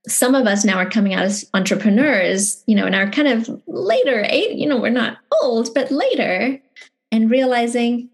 some 0.07 0.35
of 0.35 0.47
us 0.47 0.65
now 0.65 0.77
are 0.77 0.89
coming 0.89 1.15
out 1.15 1.25
as 1.25 1.49
entrepreneurs, 1.55 2.63
you 2.67 2.75
know, 2.75 2.87
in 2.87 2.95
our 2.95 3.11
kind 3.11 3.29
of 3.29 3.63
later 3.67 4.25
age, 4.29 4.57
you 4.59 4.67
know, 4.67 4.79
we're 4.79 4.91
not 4.91 5.19
old, 5.43 5.73
but 5.75 5.91
later, 5.91 6.61
and 7.11 7.31
realizing 7.31 8.11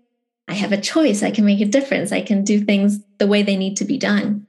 I 0.46 0.54
have 0.54 0.72
a 0.72 0.80
choice. 0.80 1.22
I 1.22 1.30
can 1.30 1.44
make 1.44 1.60
a 1.60 1.64
difference. 1.64 2.12
I 2.12 2.22
can 2.22 2.44
do 2.44 2.60
things 2.60 3.00
the 3.18 3.26
way 3.26 3.42
they 3.42 3.56
need 3.56 3.76
to 3.78 3.84
be 3.84 3.98
done. 3.98 4.46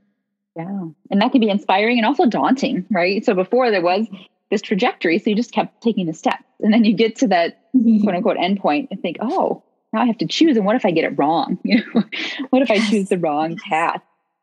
Yeah. 0.55 0.87
And 1.09 1.21
that 1.21 1.31
can 1.31 1.41
be 1.41 1.49
inspiring 1.49 1.97
and 1.97 2.05
also 2.05 2.25
daunting, 2.25 2.85
right? 2.89 3.23
So 3.23 3.33
before 3.33 3.71
there 3.71 3.81
was 3.81 4.07
this 4.49 4.61
trajectory, 4.61 5.17
so 5.19 5.29
you 5.29 5.35
just 5.35 5.51
kept 5.51 5.81
taking 5.81 6.07
the 6.07 6.13
steps. 6.13 6.43
And 6.59 6.73
then 6.73 6.83
you 6.83 6.93
get 6.93 7.15
to 7.17 7.27
that 7.27 7.71
mm-hmm. 7.73 8.03
quote 8.03 8.15
unquote 8.15 8.37
endpoint 8.37 8.87
and 8.91 9.01
think, 9.01 9.17
oh, 9.21 9.63
now 9.93 10.01
I 10.01 10.05
have 10.05 10.17
to 10.19 10.27
choose. 10.27 10.57
And 10.57 10.65
what 10.65 10.75
if 10.75 10.85
I 10.85 10.91
get 10.91 11.05
it 11.05 11.17
wrong? 11.17 11.57
You 11.63 11.83
know, 11.93 12.03
what 12.49 12.61
if 12.61 12.71
I 12.71 12.79
choose 12.79 13.09
the 13.09 13.17
wrong 13.17 13.57
path? 13.57 14.01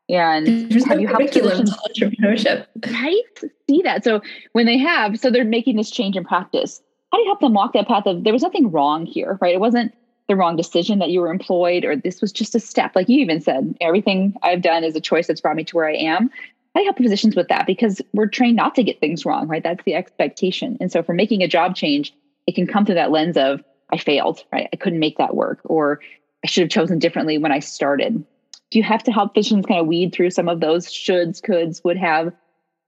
And 0.09 0.71
There's 0.71 0.85
have 0.85 0.97
no 0.97 1.01
you 1.03 1.07
curriculum 1.07 1.65
entrepreneurship, 1.67 2.65
right? 2.87 3.51
See 3.69 3.81
that. 3.83 4.03
So 4.03 4.21
when 4.53 4.65
they 4.65 4.77
have, 4.77 5.19
so 5.19 5.29
they're 5.29 5.45
making 5.45 5.77
this 5.77 5.91
change 5.91 6.17
in 6.17 6.25
practice. 6.25 6.81
How 7.11 7.17
do 7.17 7.21
you 7.21 7.27
help 7.27 7.39
them 7.39 7.53
walk 7.53 7.73
that 7.73 7.87
path 7.87 8.05
of 8.05 8.23
there 8.23 8.33
was 8.33 8.41
nothing 8.41 8.71
wrong 8.71 9.05
here, 9.05 9.37
right? 9.41 9.53
It 9.53 9.59
wasn't 9.59 9.93
the 10.27 10.35
wrong 10.35 10.55
decision 10.55 10.99
that 10.99 11.09
you 11.09 11.21
were 11.21 11.31
employed, 11.31 11.85
or 11.85 11.95
this 11.95 12.21
was 12.21 12.31
just 12.31 12.55
a 12.55 12.59
step. 12.59 12.95
Like 12.95 13.09
you 13.09 13.19
even 13.19 13.41
said, 13.41 13.75
everything 13.81 14.35
I've 14.43 14.61
done 14.61 14.83
is 14.83 14.95
a 14.95 15.01
choice 15.01 15.27
that's 15.27 15.41
brought 15.41 15.55
me 15.55 15.63
to 15.63 15.75
where 15.75 15.87
I 15.87 15.95
am. 15.95 16.29
I 16.75 16.81
help 16.81 16.97
the 16.97 17.03
physicians 17.03 17.35
with 17.35 17.47
that 17.47 17.65
because 17.65 18.01
we're 18.13 18.27
trained 18.27 18.55
not 18.55 18.75
to 18.75 18.83
get 18.83 18.99
things 18.99 19.25
wrong, 19.25 19.47
right? 19.47 19.63
That's 19.63 19.83
the 19.85 19.95
expectation. 19.95 20.77
And 20.79 20.91
so 20.91 21.01
for 21.01 21.13
making 21.13 21.41
a 21.41 21.47
job 21.47 21.75
change, 21.75 22.13
it 22.45 22.53
can 22.53 22.67
come 22.67 22.85
through 22.85 22.95
that 22.95 23.11
lens 23.11 23.37
of 23.37 23.63
I 23.91 23.97
failed, 23.97 24.43
right? 24.53 24.69
I 24.71 24.75
couldn't 24.75 24.99
make 24.99 25.17
that 25.17 25.35
work, 25.35 25.61
or 25.63 25.99
I 26.43 26.47
should 26.47 26.61
have 26.61 26.69
chosen 26.69 26.99
differently 26.99 27.39
when 27.39 27.51
I 27.51 27.59
started 27.59 28.23
do 28.71 28.77
you 28.77 28.83
have 28.83 29.03
to 29.03 29.11
help 29.11 29.33
physicians 29.33 29.65
kind 29.65 29.79
of 29.79 29.87
weed 29.87 30.13
through 30.13 30.31
some 30.31 30.47
of 30.47 30.59
those 30.59 30.87
shoulds, 30.87 31.41
coulds, 31.41 31.83
would 31.83 31.97
have 31.97 32.33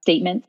statements? 0.00 0.46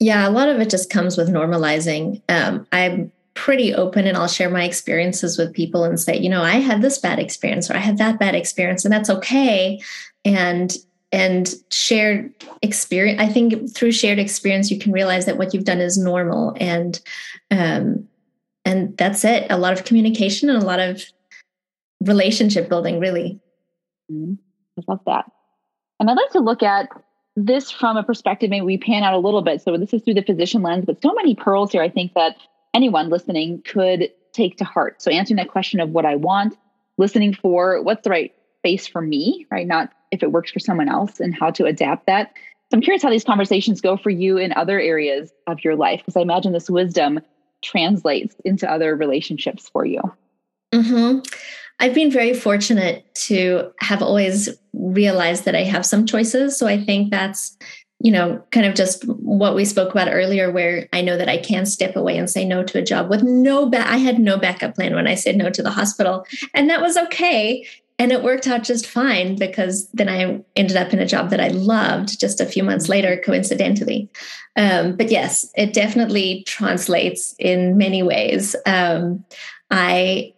Yeah, 0.00 0.28
a 0.28 0.30
lot 0.30 0.48
of 0.48 0.60
it 0.60 0.70
just 0.70 0.90
comes 0.90 1.16
with 1.16 1.28
normalizing. 1.28 2.22
Um, 2.28 2.66
I'm 2.72 3.12
pretty 3.34 3.74
open 3.74 4.06
and 4.06 4.16
I'll 4.16 4.28
share 4.28 4.50
my 4.50 4.64
experiences 4.64 5.38
with 5.38 5.52
people 5.52 5.84
and 5.84 5.98
say, 5.98 6.16
you 6.16 6.28
know, 6.28 6.42
I 6.42 6.56
had 6.56 6.82
this 6.82 6.98
bad 6.98 7.18
experience 7.18 7.70
or 7.70 7.74
I 7.74 7.80
had 7.80 7.98
that 7.98 8.18
bad 8.18 8.34
experience, 8.34 8.84
and 8.84 8.92
that's 8.92 9.10
okay. 9.10 9.80
And 10.24 10.76
and 11.10 11.54
shared 11.70 12.34
experience, 12.60 13.20
I 13.20 13.28
think 13.28 13.74
through 13.74 13.92
shared 13.92 14.18
experience, 14.18 14.70
you 14.70 14.78
can 14.78 14.92
realize 14.92 15.24
that 15.24 15.38
what 15.38 15.54
you've 15.54 15.64
done 15.64 15.80
is 15.80 15.96
normal 15.96 16.54
and 16.60 17.00
um, 17.50 18.08
and 18.64 18.96
that's 18.98 19.24
it. 19.24 19.46
A 19.50 19.58
lot 19.58 19.72
of 19.72 19.84
communication 19.84 20.50
and 20.50 20.62
a 20.62 20.66
lot 20.66 20.80
of 20.80 21.02
relationship 22.02 22.68
building, 22.68 23.00
really. 23.00 23.40
Mm-hmm. 24.10 24.34
I 24.78 24.82
love 24.86 25.00
that. 25.06 25.24
And 26.00 26.10
I'd 26.10 26.16
like 26.16 26.30
to 26.30 26.40
look 26.40 26.62
at 26.62 26.88
this 27.36 27.70
from 27.70 27.96
a 27.96 28.02
perspective, 28.02 28.50
maybe 28.50 28.64
we 28.64 28.78
pan 28.78 29.02
out 29.02 29.14
a 29.14 29.18
little 29.18 29.42
bit. 29.42 29.62
So 29.62 29.76
this 29.76 29.92
is 29.92 30.02
through 30.02 30.14
the 30.14 30.22
physician 30.22 30.62
lens, 30.62 30.84
but 30.84 31.00
so 31.02 31.12
many 31.14 31.34
pearls 31.34 31.72
here. 31.72 31.82
I 31.82 31.88
think 31.88 32.14
that 32.14 32.36
anyone 32.74 33.10
listening 33.10 33.62
could 33.62 34.10
take 34.32 34.56
to 34.58 34.64
heart. 34.64 35.02
So 35.02 35.10
answering 35.10 35.36
that 35.36 35.48
question 35.48 35.80
of 35.80 35.90
what 35.90 36.04
I 36.04 36.16
want, 36.16 36.56
listening 36.96 37.34
for 37.34 37.82
what's 37.82 38.02
the 38.02 38.10
right 38.10 38.34
space 38.58 38.86
for 38.86 39.00
me, 39.00 39.46
right? 39.50 39.66
Not 39.66 39.92
if 40.10 40.22
it 40.22 40.32
works 40.32 40.50
for 40.50 40.58
someone 40.58 40.88
else 40.88 41.20
and 41.20 41.34
how 41.34 41.50
to 41.50 41.64
adapt 41.64 42.06
that. 42.06 42.32
So 42.70 42.76
I'm 42.76 42.82
curious 42.82 43.02
how 43.02 43.10
these 43.10 43.24
conversations 43.24 43.80
go 43.80 43.96
for 43.96 44.10
you 44.10 44.36
in 44.36 44.52
other 44.52 44.78
areas 44.80 45.32
of 45.46 45.62
your 45.64 45.76
life, 45.76 46.00
because 46.00 46.16
I 46.16 46.20
imagine 46.20 46.52
this 46.52 46.68
wisdom 46.68 47.20
translates 47.62 48.36
into 48.44 48.70
other 48.70 48.94
relationships 48.94 49.68
for 49.68 49.84
you. 49.84 50.00
Mm-hmm. 50.72 51.20
I've 51.80 51.94
been 51.94 52.10
very 52.10 52.34
fortunate 52.34 53.04
to 53.26 53.72
have 53.80 54.02
always 54.02 54.48
realized 54.72 55.44
that 55.44 55.54
I 55.54 55.62
have 55.62 55.86
some 55.86 56.06
choices. 56.06 56.58
So 56.58 56.66
I 56.66 56.82
think 56.82 57.10
that's, 57.10 57.56
you 58.00 58.12
know, 58.12 58.42
kind 58.50 58.66
of 58.66 58.74
just 58.74 59.04
what 59.08 59.54
we 59.54 59.64
spoke 59.64 59.90
about 59.90 60.12
earlier, 60.12 60.50
where 60.50 60.88
I 60.92 61.02
know 61.02 61.16
that 61.16 61.28
I 61.28 61.36
can 61.36 61.66
step 61.66 61.96
away 61.96 62.16
and 62.16 62.28
say 62.28 62.44
no 62.44 62.62
to 62.64 62.78
a 62.78 62.84
job 62.84 63.10
with 63.10 63.22
no 63.22 63.66
back. 63.66 63.86
I 63.88 63.96
had 63.96 64.18
no 64.18 64.38
backup 64.38 64.74
plan 64.74 64.94
when 64.94 65.06
I 65.06 65.14
said 65.14 65.36
no 65.36 65.50
to 65.50 65.62
the 65.62 65.70
hospital, 65.70 66.26
and 66.54 66.68
that 66.70 66.80
was 66.80 66.96
okay. 66.96 67.66
And 68.00 68.12
it 68.12 68.22
worked 68.22 68.46
out 68.46 68.62
just 68.62 68.86
fine 68.86 69.34
because 69.34 69.88
then 69.90 70.08
I 70.08 70.40
ended 70.54 70.76
up 70.76 70.92
in 70.92 71.00
a 71.00 71.06
job 71.06 71.30
that 71.30 71.40
I 71.40 71.48
loved 71.48 72.20
just 72.20 72.40
a 72.40 72.46
few 72.46 72.62
months 72.62 72.88
later, 72.88 73.20
coincidentally. 73.24 74.08
Um, 74.54 74.96
but 74.96 75.10
yes, 75.10 75.50
it 75.56 75.72
definitely 75.72 76.44
translates 76.46 77.34
in 77.40 77.76
many 77.76 78.04
ways. 78.04 78.54
Um, 78.66 79.24
I 79.72 80.32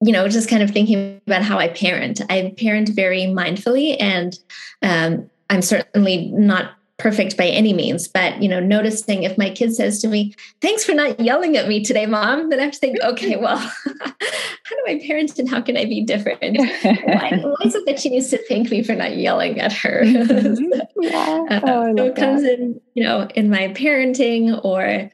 you 0.00 0.12
know, 0.12 0.28
just 0.28 0.48
kind 0.48 0.62
of 0.62 0.70
thinking 0.70 1.20
about 1.26 1.42
how 1.42 1.58
I 1.58 1.68
parent. 1.68 2.20
I 2.30 2.54
parent 2.56 2.90
very 2.90 3.22
mindfully, 3.22 3.96
and 4.00 4.38
um, 4.82 5.28
I'm 5.50 5.62
certainly 5.62 6.30
not 6.32 6.72
perfect 6.98 7.36
by 7.36 7.46
any 7.46 7.72
means, 7.72 8.08
but 8.08 8.42
you 8.42 8.48
know, 8.48 8.58
noticing 8.58 9.22
if 9.22 9.38
my 9.38 9.50
kid 9.50 9.74
says 9.74 10.00
to 10.02 10.08
me, 10.08 10.34
"Thanks 10.60 10.84
for 10.84 10.92
not 10.92 11.18
yelling 11.18 11.56
at 11.56 11.68
me 11.68 11.82
today, 11.82 12.06
mom," 12.06 12.50
then 12.50 12.60
I 12.60 12.64
have 12.64 12.72
to 12.72 12.78
think, 12.78 12.98
okay, 13.02 13.36
well, 13.40 13.58
how 13.86 14.70
do 14.70 14.84
I 14.86 15.00
parent, 15.04 15.36
and 15.38 15.48
how 15.48 15.60
can 15.60 15.76
I 15.76 15.84
be 15.84 16.04
different? 16.04 16.58
why, 16.82 17.40
why, 17.42 17.54
is 17.64 17.74
it 17.74 17.86
that 17.86 17.98
she 17.98 18.10
needs 18.10 18.30
to 18.30 18.38
thank 18.46 18.70
me 18.70 18.84
for 18.84 18.94
not 18.94 19.16
yelling 19.16 19.60
at 19.60 19.72
her? 19.72 20.02
Mm-hmm. 20.04 21.02
yeah. 21.02 21.44
Uh, 21.50 21.60
oh, 21.64 21.96
so 21.96 22.04
it 22.04 22.16
comes 22.16 22.42
that. 22.42 22.58
in, 22.58 22.80
you 22.94 23.02
know, 23.02 23.28
in 23.34 23.50
my 23.50 23.68
parenting 23.68 24.60
or 24.64 25.10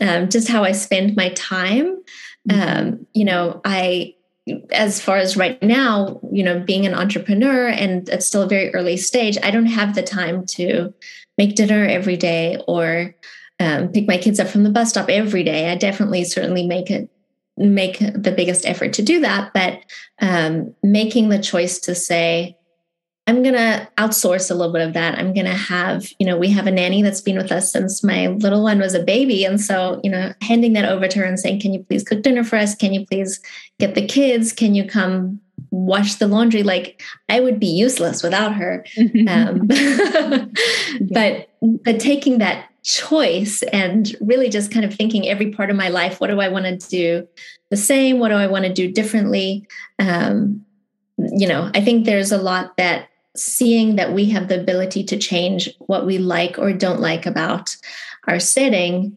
um, 0.00 0.28
just 0.28 0.48
how 0.48 0.62
I 0.62 0.72
spend 0.72 1.16
my 1.16 1.30
time. 1.30 2.02
Mm-hmm. 2.48 2.78
Um, 2.78 3.06
you 3.12 3.24
know, 3.24 3.60
I 3.64 4.14
as 4.72 5.00
far 5.00 5.16
as 5.16 5.36
right 5.36 5.62
now, 5.62 6.20
you 6.32 6.42
know, 6.42 6.60
being 6.60 6.86
an 6.86 6.94
entrepreneur 6.94 7.68
and 7.68 8.08
it's 8.08 8.26
still 8.26 8.42
a 8.42 8.48
very 8.48 8.72
early 8.74 8.96
stage, 8.96 9.36
I 9.42 9.50
don't 9.50 9.66
have 9.66 9.94
the 9.94 10.02
time 10.02 10.46
to 10.46 10.92
make 11.38 11.56
dinner 11.56 11.86
every 11.86 12.16
day 12.16 12.58
or 12.66 13.14
um, 13.58 13.88
pick 13.88 14.08
my 14.08 14.16
kids 14.16 14.40
up 14.40 14.48
from 14.48 14.64
the 14.64 14.70
bus 14.70 14.90
stop 14.90 15.08
every 15.08 15.44
day. 15.44 15.70
I 15.70 15.74
definitely, 15.74 16.24
certainly 16.24 16.66
make 16.66 16.90
it 16.90 17.10
make 17.56 17.98
the 17.98 18.32
biggest 18.34 18.64
effort 18.64 18.94
to 18.94 19.02
do 19.02 19.20
that, 19.20 19.52
but 19.52 19.80
um, 20.20 20.74
making 20.82 21.28
the 21.28 21.38
choice 21.38 21.78
to 21.80 21.94
say, 21.94 22.56
I'm 23.30 23.44
going 23.44 23.54
to 23.54 23.88
outsource 23.96 24.50
a 24.50 24.54
little 24.54 24.72
bit 24.72 24.82
of 24.82 24.92
that. 24.94 25.16
I'm 25.16 25.32
going 25.32 25.46
to 25.46 25.54
have, 25.54 26.10
you 26.18 26.26
know, 26.26 26.36
we 26.36 26.50
have 26.50 26.66
a 26.66 26.72
nanny 26.72 27.00
that's 27.00 27.20
been 27.20 27.36
with 27.36 27.52
us 27.52 27.70
since 27.70 28.02
my 28.02 28.26
little 28.26 28.64
one 28.64 28.80
was 28.80 28.92
a 28.92 29.04
baby. 29.04 29.44
And 29.44 29.60
so, 29.60 30.00
you 30.02 30.10
know, 30.10 30.32
handing 30.42 30.72
that 30.72 30.84
over 30.84 31.06
to 31.06 31.18
her 31.20 31.24
and 31.24 31.38
saying, 31.38 31.60
Can 31.60 31.72
you 31.72 31.84
please 31.84 32.02
cook 32.02 32.22
dinner 32.22 32.42
for 32.42 32.56
us? 32.56 32.74
Can 32.74 32.92
you 32.92 33.06
please 33.06 33.40
get 33.78 33.94
the 33.94 34.04
kids? 34.04 34.52
Can 34.52 34.74
you 34.74 34.84
come 34.84 35.40
wash 35.70 36.16
the 36.16 36.26
laundry? 36.26 36.64
Like, 36.64 37.02
I 37.28 37.38
would 37.38 37.60
be 37.60 37.68
useless 37.68 38.24
without 38.24 38.52
her. 38.56 38.84
um, 39.28 39.68
but, 41.12 41.50
but 41.62 42.00
taking 42.00 42.38
that 42.38 42.68
choice 42.82 43.62
and 43.72 44.12
really 44.20 44.48
just 44.48 44.72
kind 44.72 44.84
of 44.84 44.92
thinking 44.92 45.28
every 45.28 45.52
part 45.52 45.70
of 45.70 45.76
my 45.76 45.88
life, 45.88 46.20
what 46.20 46.30
do 46.30 46.40
I 46.40 46.48
want 46.48 46.64
to 46.64 46.88
do 46.88 47.28
the 47.68 47.76
same? 47.76 48.18
What 48.18 48.30
do 48.30 48.34
I 48.34 48.48
want 48.48 48.64
to 48.64 48.72
do 48.72 48.90
differently? 48.90 49.68
Um, 50.00 50.64
you 51.16 51.46
know, 51.46 51.70
I 51.76 51.80
think 51.80 52.06
there's 52.06 52.32
a 52.32 52.38
lot 52.38 52.76
that 52.76 53.09
seeing 53.36 53.96
that 53.96 54.12
we 54.12 54.26
have 54.30 54.48
the 54.48 54.60
ability 54.60 55.04
to 55.04 55.16
change 55.16 55.68
what 55.78 56.06
we 56.06 56.18
like 56.18 56.58
or 56.58 56.72
don't 56.72 57.00
like 57.00 57.26
about 57.26 57.76
our 58.26 58.40
setting, 58.40 59.16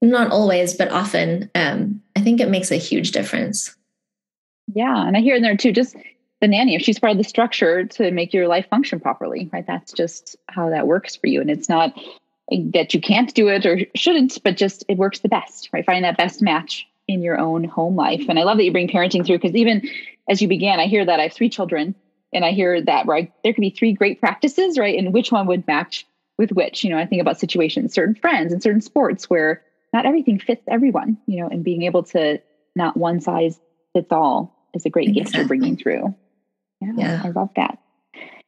not 0.00 0.30
always, 0.30 0.74
but 0.74 0.90
often, 0.90 1.50
um, 1.54 2.02
I 2.16 2.20
think 2.20 2.40
it 2.40 2.50
makes 2.50 2.70
a 2.70 2.76
huge 2.76 3.12
difference. 3.12 3.74
Yeah. 4.74 5.06
And 5.06 5.16
I 5.16 5.20
hear 5.20 5.36
in 5.36 5.42
there 5.42 5.56
too, 5.56 5.72
just 5.72 5.96
the 6.40 6.48
nanny, 6.48 6.74
if 6.74 6.82
she's 6.82 6.98
part 6.98 7.12
of 7.12 7.18
the 7.18 7.24
structure 7.24 7.84
to 7.84 8.10
make 8.10 8.32
your 8.32 8.48
life 8.48 8.66
function 8.68 8.98
properly, 8.98 9.48
right? 9.52 9.66
That's 9.66 9.92
just 9.92 10.36
how 10.48 10.70
that 10.70 10.86
works 10.86 11.14
for 11.14 11.28
you. 11.28 11.40
And 11.40 11.50
it's 11.50 11.68
not 11.68 11.94
that 12.72 12.92
you 12.92 13.00
can't 13.00 13.32
do 13.32 13.48
it 13.48 13.64
or 13.64 13.80
shouldn't, 13.94 14.42
but 14.42 14.56
just 14.56 14.84
it 14.88 14.98
works 14.98 15.20
the 15.20 15.28
best, 15.28 15.70
right? 15.72 15.86
Finding 15.86 16.02
that 16.02 16.16
best 16.16 16.42
match 16.42 16.86
in 17.06 17.22
your 17.22 17.38
own 17.38 17.64
home 17.64 17.96
life. 17.96 18.24
And 18.28 18.38
I 18.38 18.42
love 18.42 18.56
that 18.56 18.64
you 18.64 18.72
bring 18.72 18.88
parenting 18.88 19.24
through 19.24 19.38
because 19.38 19.54
even 19.54 19.88
as 20.28 20.42
you 20.42 20.48
began, 20.48 20.80
I 20.80 20.86
hear 20.86 21.04
that 21.04 21.20
I 21.20 21.24
have 21.24 21.32
three 21.32 21.48
children 21.48 21.94
and 22.32 22.44
I 22.44 22.52
hear 22.52 22.80
that 22.82 23.06
right 23.06 23.32
there 23.44 23.52
could 23.52 23.60
be 23.60 23.70
three 23.70 23.92
great 23.92 24.20
practices, 24.20 24.78
right? 24.78 24.98
And 24.98 25.12
which 25.12 25.30
one 25.30 25.46
would 25.46 25.66
match 25.66 26.06
with 26.38 26.50
which? 26.52 26.84
You 26.84 26.90
know, 26.90 26.98
I 26.98 27.06
think 27.06 27.20
about 27.20 27.38
situations, 27.38 27.94
certain 27.94 28.14
friends 28.14 28.52
and 28.52 28.62
certain 28.62 28.80
sports 28.80 29.28
where 29.28 29.62
not 29.92 30.06
everything 30.06 30.38
fits 30.38 30.62
everyone, 30.68 31.18
you 31.26 31.42
know, 31.42 31.48
and 31.48 31.62
being 31.62 31.82
able 31.82 32.02
to 32.04 32.40
not 32.74 32.96
one 32.96 33.20
size 33.20 33.60
fits 33.92 34.10
all 34.10 34.68
is 34.74 34.86
a 34.86 34.90
great 34.90 35.08
exactly. 35.08 35.22
gift 35.22 35.36
you're 35.36 35.48
bringing 35.48 35.76
through. 35.76 36.14
Yeah, 36.80 36.92
yeah, 36.96 37.22
I 37.24 37.28
love 37.28 37.50
that. 37.56 37.78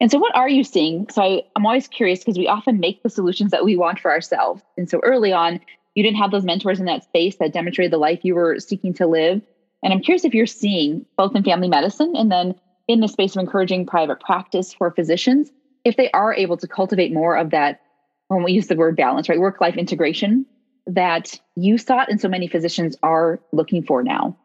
And 0.01 0.11
so, 0.11 0.19
what 0.19 0.35
are 0.35 0.49
you 0.49 0.65
seeing? 0.65 1.09
So, 1.11 1.23
I, 1.23 1.43
I'm 1.55 1.67
always 1.67 1.87
curious 1.87 2.21
because 2.21 2.39
we 2.39 2.49
often 2.49 2.81
make 2.81 3.03
the 3.03 3.11
solutions 3.11 3.53
that 3.53 3.65
we 3.65 3.77
want 3.77 4.01
for 4.01 4.11
ourselves. 4.11 4.63
And 4.77 4.89
so, 4.89 5.01
early 5.03 5.33
on, 5.33 5.61
you 5.95 6.03
didn't 6.03 6.19
have 6.19 6.31
those 6.31 6.45
mentors 6.45 6.81
in 6.81 6.87
that 6.87 7.05
space 7.05 7.37
that 7.37 7.53
demonstrated 7.53 7.93
the 7.93 7.99
life 7.99 8.21
you 8.23 8.35
were 8.35 8.59
seeking 8.59 8.95
to 8.95 9.07
live. 9.07 9.43
And 9.83 9.93
I'm 9.93 10.01
curious 10.01 10.25
if 10.25 10.35
you're 10.35 10.47
seeing 10.47 11.05
both 11.17 11.37
in 11.37 11.45
family 11.45 11.69
medicine 11.69 12.15
and 12.17 12.33
then 12.33 12.55
in 12.89 13.01
the 13.01 13.09
space 13.09 13.35
of 13.37 13.41
encouraging 13.41 13.87
private 13.87 14.21
practice 14.21 14.73
for 14.75 14.91
physicians, 14.91 15.51
if 15.85 15.97
they 15.97 16.11
are 16.13 16.35
able 16.35 16.57
to 16.59 16.69
cultivate 16.69 17.13
more 17.13 17.37
of 17.37 17.51
that, 17.51 17.81
when 18.29 18.43
we 18.43 18.53
use 18.53 18.69
the 18.69 18.77
word 18.77 18.97
balance, 18.97 19.29
right, 19.29 19.39
work 19.39 19.61
life 19.61 19.77
integration 19.77 20.47
that 20.87 21.41
you 21.57 21.79
sought 21.79 22.11
and 22.11 22.21
so 22.21 22.29
many 22.29 22.49
physicians 22.49 22.97
are 23.03 23.41
looking 23.53 23.83
for 23.83 24.03
now. 24.03 24.37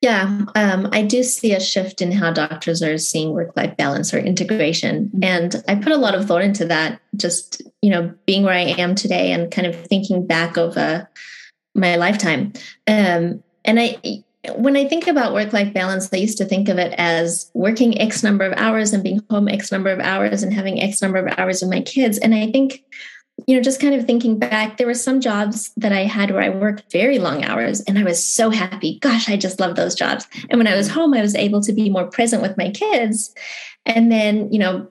Yeah, 0.00 0.44
um, 0.54 0.90
I 0.92 1.00
do 1.00 1.22
see 1.22 1.54
a 1.54 1.60
shift 1.60 2.02
in 2.02 2.12
how 2.12 2.30
doctors 2.30 2.82
are 2.82 2.98
seeing 2.98 3.32
work-life 3.32 3.74
balance 3.78 4.12
or 4.12 4.18
integration, 4.18 5.06
mm-hmm. 5.06 5.24
and 5.24 5.64
I 5.66 5.76
put 5.76 5.92
a 5.92 5.96
lot 5.96 6.14
of 6.14 6.26
thought 6.26 6.42
into 6.42 6.66
that. 6.66 7.00
Just 7.16 7.62
you 7.80 7.88
know, 7.88 8.12
being 8.26 8.42
where 8.42 8.52
I 8.52 8.74
am 8.76 8.94
today, 8.94 9.32
and 9.32 9.50
kind 9.50 9.66
of 9.66 9.74
thinking 9.74 10.26
back 10.26 10.58
over 10.58 11.08
my 11.74 11.96
lifetime. 11.96 12.52
Um, 12.86 13.42
and 13.64 13.80
I, 13.80 14.23
when 14.56 14.76
I 14.76 14.86
think 14.86 15.06
about 15.06 15.32
work 15.32 15.52
life 15.52 15.72
balance, 15.72 16.08
I 16.12 16.16
used 16.16 16.38
to 16.38 16.44
think 16.44 16.68
of 16.68 16.78
it 16.78 16.94
as 16.98 17.50
working 17.54 18.00
X 18.00 18.22
number 18.22 18.44
of 18.44 18.52
hours 18.56 18.92
and 18.92 19.02
being 19.02 19.20
home 19.30 19.48
X 19.48 19.72
number 19.72 19.90
of 19.90 20.00
hours 20.00 20.42
and 20.42 20.52
having 20.52 20.80
X 20.80 21.00
number 21.00 21.18
of 21.18 21.38
hours 21.38 21.62
with 21.62 21.70
my 21.70 21.80
kids. 21.80 22.18
And 22.18 22.34
I 22.34 22.50
think, 22.50 22.84
you 23.46 23.56
know, 23.56 23.62
just 23.62 23.80
kind 23.80 23.94
of 23.94 24.06
thinking 24.06 24.38
back, 24.38 24.76
there 24.76 24.86
were 24.86 24.94
some 24.94 25.20
jobs 25.20 25.72
that 25.76 25.92
I 25.92 26.04
had 26.04 26.30
where 26.30 26.42
I 26.42 26.50
worked 26.50 26.92
very 26.92 27.18
long 27.18 27.44
hours 27.44 27.80
and 27.82 27.98
I 27.98 28.04
was 28.04 28.24
so 28.24 28.50
happy. 28.50 28.98
Gosh, 29.00 29.28
I 29.28 29.36
just 29.36 29.60
love 29.60 29.76
those 29.76 29.94
jobs. 29.94 30.26
And 30.50 30.58
when 30.58 30.68
I 30.68 30.76
was 30.76 30.88
home, 30.88 31.14
I 31.14 31.22
was 31.22 31.34
able 31.34 31.60
to 31.62 31.72
be 31.72 31.90
more 31.90 32.06
present 32.06 32.42
with 32.42 32.56
my 32.58 32.70
kids. 32.70 33.34
And 33.86 34.10
then, 34.10 34.52
you 34.52 34.58
know, 34.58 34.90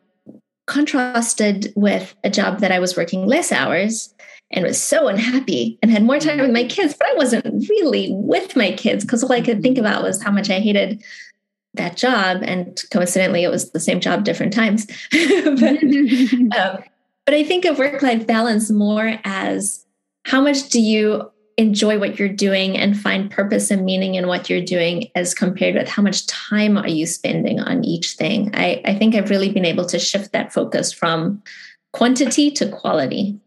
contrasted 0.65 1.73
with 1.75 2.15
a 2.23 2.29
job 2.29 2.59
that 2.59 2.71
I 2.71 2.79
was 2.79 2.95
working 2.95 3.25
less 3.25 3.51
hours 3.51 4.12
and 4.53 4.63
was 4.63 4.81
so 4.81 5.07
unhappy 5.07 5.77
and 5.81 5.91
had 5.91 6.03
more 6.03 6.19
time 6.19 6.39
with 6.39 6.51
my 6.51 6.63
kids, 6.63 6.95
but 6.97 7.09
I 7.09 7.15
wasn't 7.15 7.67
really 7.69 8.09
with 8.11 8.55
my 8.55 8.71
kids 8.71 9.03
because 9.03 9.23
all 9.23 9.31
I 9.31 9.41
could 9.41 9.61
think 9.61 9.77
about 9.77 10.03
was 10.03 10.21
how 10.21 10.31
much 10.31 10.49
I 10.49 10.59
hated 10.59 11.03
that 11.73 11.97
job. 11.97 12.43
And 12.43 12.81
coincidentally, 12.91 13.43
it 13.43 13.49
was 13.49 13.71
the 13.71 13.79
same 13.79 13.99
job, 13.99 14.23
different 14.23 14.53
times. 14.53 14.85
but, 15.11 15.83
um, 16.57 16.83
but 17.25 17.33
I 17.33 17.43
think 17.43 17.65
of 17.65 17.79
work 17.79 18.01
life 18.01 18.27
balance 18.27 18.69
more 18.69 19.19
as 19.23 19.85
how 20.25 20.39
much 20.39 20.69
do 20.69 20.79
you 20.79 21.31
enjoy 21.57 21.99
what 21.99 22.17
you're 22.17 22.29
doing 22.29 22.77
and 22.77 22.99
find 22.99 23.29
purpose 23.29 23.69
and 23.69 23.85
meaning 23.85 24.15
in 24.15 24.27
what 24.27 24.49
you're 24.49 24.63
doing 24.63 25.09
as 25.15 25.33
compared 25.33 25.75
with 25.75 25.87
how 25.87 26.01
much 26.01 26.25
time 26.27 26.77
are 26.77 26.87
you 26.87 27.05
spending 27.05 27.59
on 27.59 27.83
each 27.83 28.13
thing 28.13 28.49
I, 28.55 28.81
I 28.85 28.95
think 28.95 29.13
i've 29.13 29.29
really 29.29 29.51
been 29.51 29.63
able 29.63 29.85
to 29.85 29.99
shift 29.99 30.31
that 30.31 30.51
focus 30.51 30.91
from 30.91 31.43
quantity 31.91 32.49
to 32.49 32.69
quality 32.69 33.39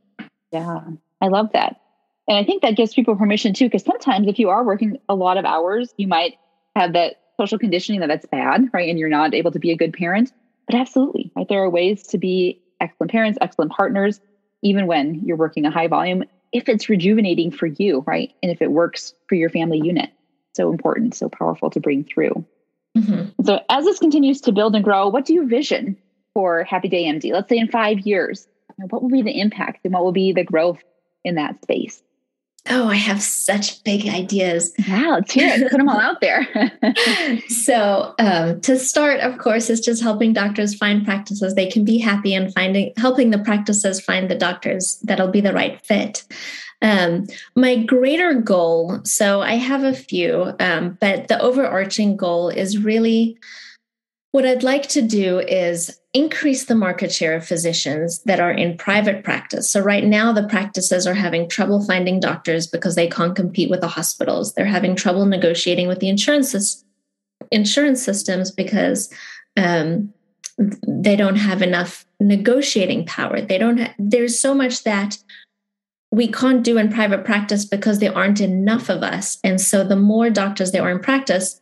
yeah, 0.52 0.80
I 1.20 1.28
love 1.28 1.50
that. 1.52 1.80
And 2.28 2.36
I 2.36 2.44
think 2.44 2.62
that 2.62 2.76
gives 2.76 2.94
people 2.94 3.14
permission 3.16 3.54
too, 3.54 3.66
because 3.66 3.84
sometimes 3.84 4.26
if 4.26 4.38
you 4.38 4.48
are 4.48 4.64
working 4.64 4.98
a 5.08 5.14
lot 5.14 5.36
of 5.36 5.44
hours, 5.44 5.94
you 5.96 6.08
might 6.08 6.36
have 6.74 6.92
that 6.94 7.20
social 7.38 7.58
conditioning 7.58 8.00
that 8.00 8.08
that's 8.08 8.26
bad, 8.26 8.68
right? 8.72 8.88
And 8.88 8.98
you're 8.98 9.08
not 9.08 9.34
able 9.34 9.52
to 9.52 9.58
be 9.58 9.70
a 9.70 9.76
good 9.76 9.92
parent. 9.92 10.32
But 10.66 10.76
absolutely, 10.76 11.30
right? 11.36 11.48
There 11.48 11.62
are 11.62 11.70
ways 11.70 12.02
to 12.08 12.18
be 12.18 12.60
excellent 12.80 13.12
parents, 13.12 13.38
excellent 13.40 13.70
partners, 13.70 14.20
even 14.62 14.86
when 14.86 15.20
you're 15.24 15.36
working 15.36 15.64
a 15.64 15.70
high 15.70 15.86
volume, 15.86 16.24
if 16.52 16.68
it's 16.68 16.88
rejuvenating 16.88 17.50
for 17.52 17.66
you, 17.66 18.02
right? 18.06 18.32
And 18.42 18.50
if 18.50 18.60
it 18.60 18.72
works 18.72 19.14
for 19.28 19.36
your 19.36 19.50
family 19.50 19.78
unit. 19.78 20.10
So 20.56 20.70
important, 20.70 21.14
so 21.14 21.28
powerful 21.28 21.70
to 21.70 21.80
bring 21.80 22.02
through. 22.02 22.44
Mm-hmm. 22.96 23.44
So 23.44 23.60
as 23.68 23.84
this 23.84 23.98
continues 23.98 24.40
to 24.42 24.52
build 24.52 24.74
and 24.74 24.82
grow, 24.82 25.08
what 25.08 25.26
do 25.26 25.34
you 25.34 25.46
vision 25.46 25.98
for 26.32 26.64
Happy 26.64 26.88
Day 26.88 27.04
MD? 27.04 27.30
Let's 27.32 27.48
say 27.48 27.58
in 27.58 27.68
five 27.68 28.00
years, 28.00 28.48
know, 28.78 28.86
what 28.90 29.02
will 29.02 29.10
be 29.10 29.22
the 29.22 29.40
impact 29.40 29.84
and 29.84 29.94
what 29.94 30.04
will 30.04 30.12
be 30.12 30.32
the 30.32 30.44
growth 30.44 30.82
in 31.24 31.36
that 31.36 31.62
space? 31.62 32.02
Oh, 32.68 32.88
I 32.88 32.96
have 32.96 33.22
such 33.22 33.82
big 33.84 34.08
ideas. 34.08 34.72
Wow, 34.88 35.14
let's 35.14 35.32
hear 35.32 35.48
it. 35.48 35.70
Put 35.70 35.76
them 35.76 35.88
all 35.88 36.00
out 36.00 36.20
there. 36.20 36.72
so, 37.48 38.14
um, 38.18 38.60
to 38.62 38.76
start, 38.78 39.20
of 39.20 39.38
course, 39.38 39.70
is 39.70 39.80
just 39.80 40.02
helping 40.02 40.32
doctors 40.32 40.74
find 40.74 41.04
practices 41.04 41.54
they 41.54 41.70
can 41.70 41.84
be 41.84 41.98
happy 41.98 42.34
and 42.34 42.52
finding 42.52 42.92
helping 42.96 43.30
the 43.30 43.38
practices 43.38 44.00
find 44.00 44.28
the 44.28 44.34
doctors 44.34 44.98
that'll 45.04 45.30
be 45.30 45.40
the 45.40 45.52
right 45.52 45.80
fit. 45.86 46.24
Um, 46.82 47.26
my 47.54 47.76
greater 47.84 48.34
goal, 48.34 49.00
so 49.04 49.42
I 49.42 49.54
have 49.54 49.84
a 49.84 49.94
few, 49.94 50.52
um, 50.58 50.98
but 51.00 51.28
the 51.28 51.40
overarching 51.40 52.16
goal 52.16 52.48
is 52.48 52.78
really 52.78 53.38
what 54.36 54.44
I'd 54.44 54.62
like 54.62 54.86
to 54.88 55.00
do 55.00 55.38
is 55.38 55.98
increase 56.12 56.66
the 56.66 56.74
market 56.74 57.10
share 57.10 57.34
of 57.34 57.46
physicians 57.46 58.22
that 58.24 58.38
are 58.38 58.50
in 58.50 58.76
private 58.76 59.24
practice. 59.24 59.70
So, 59.70 59.80
right 59.80 60.04
now, 60.04 60.30
the 60.30 60.46
practices 60.46 61.06
are 61.06 61.14
having 61.14 61.48
trouble 61.48 61.82
finding 61.82 62.20
doctors 62.20 62.66
because 62.66 62.96
they 62.96 63.08
can't 63.08 63.34
compete 63.34 63.70
with 63.70 63.80
the 63.80 63.88
hospitals. 63.88 64.52
They're 64.52 64.66
having 64.66 64.94
trouble 64.94 65.24
negotiating 65.24 65.88
with 65.88 66.00
the 66.00 66.10
insurance, 66.10 66.84
insurance 67.50 68.02
systems 68.02 68.50
because 68.50 69.10
um, 69.56 70.12
they 70.86 71.16
don't 71.16 71.36
have 71.36 71.62
enough 71.62 72.04
negotiating 72.20 73.06
power. 73.06 73.40
They 73.40 73.56
don't. 73.56 73.78
Ha- 73.78 73.94
there's 73.98 74.38
so 74.38 74.54
much 74.54 74.84
that 74.84 75.16
we 76.10 76.28
can't 76.28 76.62
do 76.62 76.76
in 76.76 76.92
private 76.92 77.24
practice 77.24 77.64
because 77.64 78.00
there 78.00 78.14
aren't 78.14 78.42
enough 78.42 78.90
of 78.90 79.02
us. 79.02 79.38
And 79.42 79.58
so, 79.62 79.82
the 79.82 79.96
more 79.96 80.28
doctors 80.28 80.72
there 80.72 80.82
are 80.82 80.90
in 80.90 81.00
practice, 81.00 81.58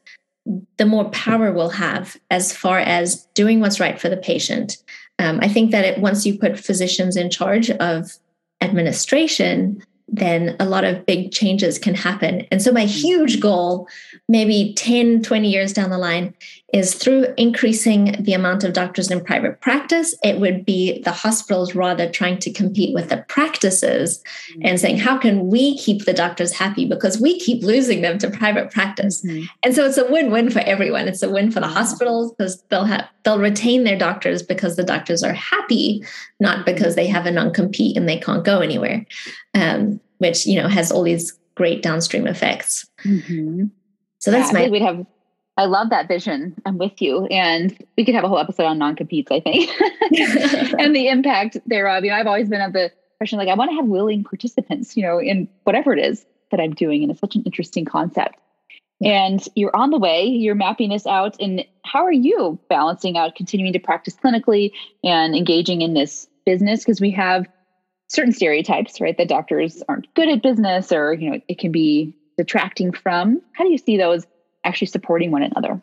the 0.77 0.87
more 0.87 1.09
power 1.11 1.53
we'll 1.53 1.71
have 1.71 2.17
as 2.31 2.55
far 2.55 2.79
as 2.79 3.25
doing 3.35 3.61
what's 3.61 3.81
right 3.81 4.01
for 4.01 4.09
the 4.09 4.17
patient. 4.17 4.77
Um, 5.19 5.39
I 5.43 5.49
think 5.49 5.71
that 5.71 5.85
it, 5.85 5.99
once 5.99 6.27
you 6.27 6.39
put 6.39 6.59
physicians 6.59 7.17
in 7.17 7.31
charge 7.31 7.71
of 7.71 8.13
administration, 8.61 9.83
then 10.09 10.57
a 10.61 10.67
lot 10.67 10.85
of 10.85 11.07
big 11.07 11.33
changes 11.33 11.79
can 11.79 11.95
happen. 11.95 12.47
And 12.51 12.63
so, 12.63 12.73
my 12.73 12.85
huge 12.85 13.41
goal, 13.41 13.89
maybe 14.29 14.75
10, 14.77 15.23
20 15.23 15.51
years 15.51 15.73
down 15.73 15.91
the 15.91 15.99
line, 15.99 16.35
is 16.75 16.95
through 16.95 17.27
increasing 17.37 18.17
the 18.19 18.35
amount 18.35 18.65
of 18.65 18.75
doctors 18.75 19.11
in 19.11 19.25
private 19.25 19.61
practice, 19.61 20.15
it 20.23 20.41
would 20.41 20.67
be 20.67 21.01
the 21.03 21.13
hospitals 21.13 21.75
rather 21.75 22.11
trying 22.11 22.39
to 22.41 22.53
compete 22.53 22.93
with 22.93 23.09
the 23.09 23.25
practices 23.29 24.23
mm-hmm. 24.51 24.63
and 24.65 24.81
saying, 24.81 24.99
how 24.99 25.17
can 25.17 25.47
we 25.49 25.79
keep 25.79 26.05
the 26.05 26.13
doctors 26.13 26.53
happy? 26.53 26.85
Because 26.85 27.21
we 27.21 27.39
keep 27.39 27.63
losing 27.63 28.03
them 28.03 28.19
to 28.19 28.31
private 28.31 28.71
practice. 28.71 29.23
Mm-hmm. 29.23 29.45
And 29.63 29.75
so, 29.75 29.87
it's 29.87 29.97
a 29.97 30.11
win 30.11 30.31
win 30.31 30.51
for 30.51 30.61
everyone. 30.61 31.09
It's 31.09 31.23
a 31.23 31.31
win 31.31 31.51
for 31.51 31.61
the 31.61 31.69
hospitals 31.69 32.33
because 32.33 32.63
they'll 32.69 32.85
have 32.85 33.09
they'll 33.23 33.39
retain 33.39 33.85
their 33.85 33.99
doctors 33.99 34.43
because 34.43 34.77
the 34.77 34.85
doctors 34.85 35.23
are 35.23 35.33
happy, 35.33 36.05
not 36.41 36.67
because 36.67 36.95
they 36.97 37.07
have 37.07 37.25
a 37.25 37.31
non 37.31 37.55
compete 37.55 37.97
and 37.97 38.09
they 38.09 38.19
can't 38.19 38.45
go 38.45 38.61
anywhere 38.61 39.07
um, 39.55 40.01
which 40.19 40.47
you 40.47 40.61
know 40.61 40.69
has 40.69 40.93
all 40.93 41.03
these 41.03 41.33
great 41.55 41.83
downstream 41.83 42.27
effects. 42.27 42.87
Mm-hmm. 43.05 43.67
So 44.19 44.31
that's 44.31 44.53
yeah, 44.53 44.61
my. 44.61 44.69
we'd 44.69 44.83
have. 44.83 45.07
I 45.57 45.67
love 45.67 45.90
that 45.90 46.09
vision. 46.09 46.55
I'm 46.67 46.79
with 46.79 47.01
you, 47.01 47.27
and 47.27 47.77
we 47.97 48.05
could 48.05 48.14
have 48.14 48.25
a 48.25 48.29
whole 48.29 48.38
episode 48.38 48.64
on 48.64 48.79
non-competes. 48.79 49.31
I 49.31 49.40
think, 49.40 49.71
and 50.81 50.95
the 50.95 51.09
impact 51.09 51.59
thereof. 51.67 52.05
You 52.05 52.11
know, 52.11 52.17
I've 52.17 52.27
always 52.27 52.49
been 52.49 52.61
of 52.61 52.73
the 52.73 52.90
question, 53.19 53.38
like 53.38 53.49
I 53.49 53.55
want 53.55 53.71
to 53.71 53.77
have 53.77 53.87
willing 53.87 54.25
participants. 54.25 54.97
You 54.97 55.05
know, 55.05 55.21
in 55.21 55.49
whatever 55.62 55.93
it 55.93 56.05
is 56.05 56.27
that 56.51 56.61
I'm 56.61 56.75
doing, 56.75 57.03
and 57.03 57.11
it's 57.11 57.21
such 57.21 57.37
an 57.37 57.43
interesting 57.45 57.85
concept. 57.85 58.37
And 59.03 59.47
you're 59.55 59.75
on 59.77 59.90
the 59.90 59.99
way, 59.99 60.25
you're 60.25 60.55
mapping 60.55 60.90
this 60.90 61.07
out. 61.07 61.37
And 61.40 61.64
how 61.85 62.05
are 62.05 62.12
you 62.12 62.59
balancing 62.69 63.17
out 63.17 63.35
continuing 63.35 63.73
to 63.73 63.79
practice 63.79 64.14
clinically 64.14 64.73
and 65.03 65.35
engaging 65.35 65.83
in 65.83 65.95
this 65.95 66.29
business? 66.47 66.81
Because 66.81 67.01
we 67.01 67.11
have 67.11 67.47
certain 68.09 68.33
stereotypes, 68.33 69.01
right? 69.01 69.17
That 69.19 69.29
doctors 69.29 69.83
aren't 69.88 70.12
good 70.14 70.29
at 70.29 70.43
business 70.43 70.93
or, 70.93 71.12
you 71.12 71.31
know, 71.31 71.40
it 71.49 71.59
can 71.59 71.73
be 71.73 72.17
detracting 72.38 72.93
from. 72.93 73.43
How 73.53 73.64
do 73.64 73.71
you 73.71 73.79
see 73.79 73.97
those 73.97 74.27
actually 74.64 74.88
supporting 74.88 75.31
one 75.31 75.42
another? 75.42 75.81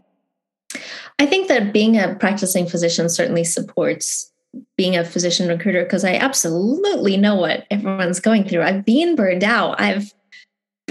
I 1.19 1.25
think 1.25 1.47
that 1.47 1.73
being 1.73 1.97
a 1.97 2.15
practicing 2.15 2.67
physician 2.67 3.09
certainly 3.09 3.43
supports 3.43 4.31
being 4.77 4.97
a 4.97 5.05
physician 5.05 5.47
recruiter 5.47 5.83
because 5.83 6.03
I 6.03 6.15
absolutely 6.15 7.15
know 7.17 7.35
what 7.35 7.65
everyone's 7.71 8.19
going 8.19 8.47
through. 8.47 8.63
I've 8.63 8.85
been 8.85 9.15
burned 9.15 9.43
out. 9.43 9.79
I've 9.79 10.13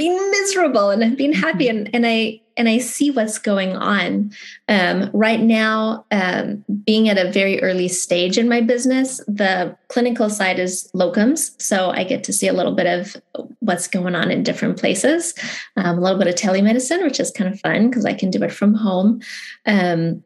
been 0.01 0.31
miserable 0.31 0.91
and 0.91 1.05
I've 1.05 1.17
been 1.17 1.33
happy 1.33 1.67
mm-hmm. 1.67 1.77
and, 1.77 1.95
and 1.95 2.07
I 2.07 2.41
and 2.57 2.69
I 2.69 2.79
see 2.79 3.11
what's 3.11 3.39
going 3.39 3.75
on. 3.77 4.33
Um, 4.69 5.11
right 5.15 5.41
now, 5.41 6.05
um, 6.11 6.63
being 6.85 7.09
at 7.09 7.17
a 7.17 7.31
very 7.31 7.63
early 7.63 7.89
stage 7.89 8.37
in 8.37 8.51
my 8.51 8.61
business, 8.61 9.19
the 9.27 9.77
clinical 9.89 10.29
side 10.29 10.59
is 10.59 10.91
locums. 10.95 11.59
So 11.61 11.91
I 11.91 12.05
get 12.05 12.23
to 12.25 12.35
see 12.35 12.49
a 12.49 12.53
little 12.53 12.75
bit 12.75 12.87
of 12.87 13.17
what's 13.61 13.89
going 13.89 14.15
on 14.15 14.31
in 14.31 14.43
different 14.43 14.79
places, 14.79 15.33
um, 15.77 15.97
a 15.99 16.01
little 16.01 16.19
bit 16.19 16.29
of 16.29 16.35
telemedicine, 16.35 17.03
which 17.03 17.19
is 17.19 17.31
kind 17.31 17.53
of 17.53 17.59
fun 17.61 17.89
because 17.89 18.05
I 18.05 18.13
can 18.13 18.31
do 18.31 18.43
it 18.43 18.53
from 18.53 18.75
home. 18.75 19.23
Um, 19.65 20.23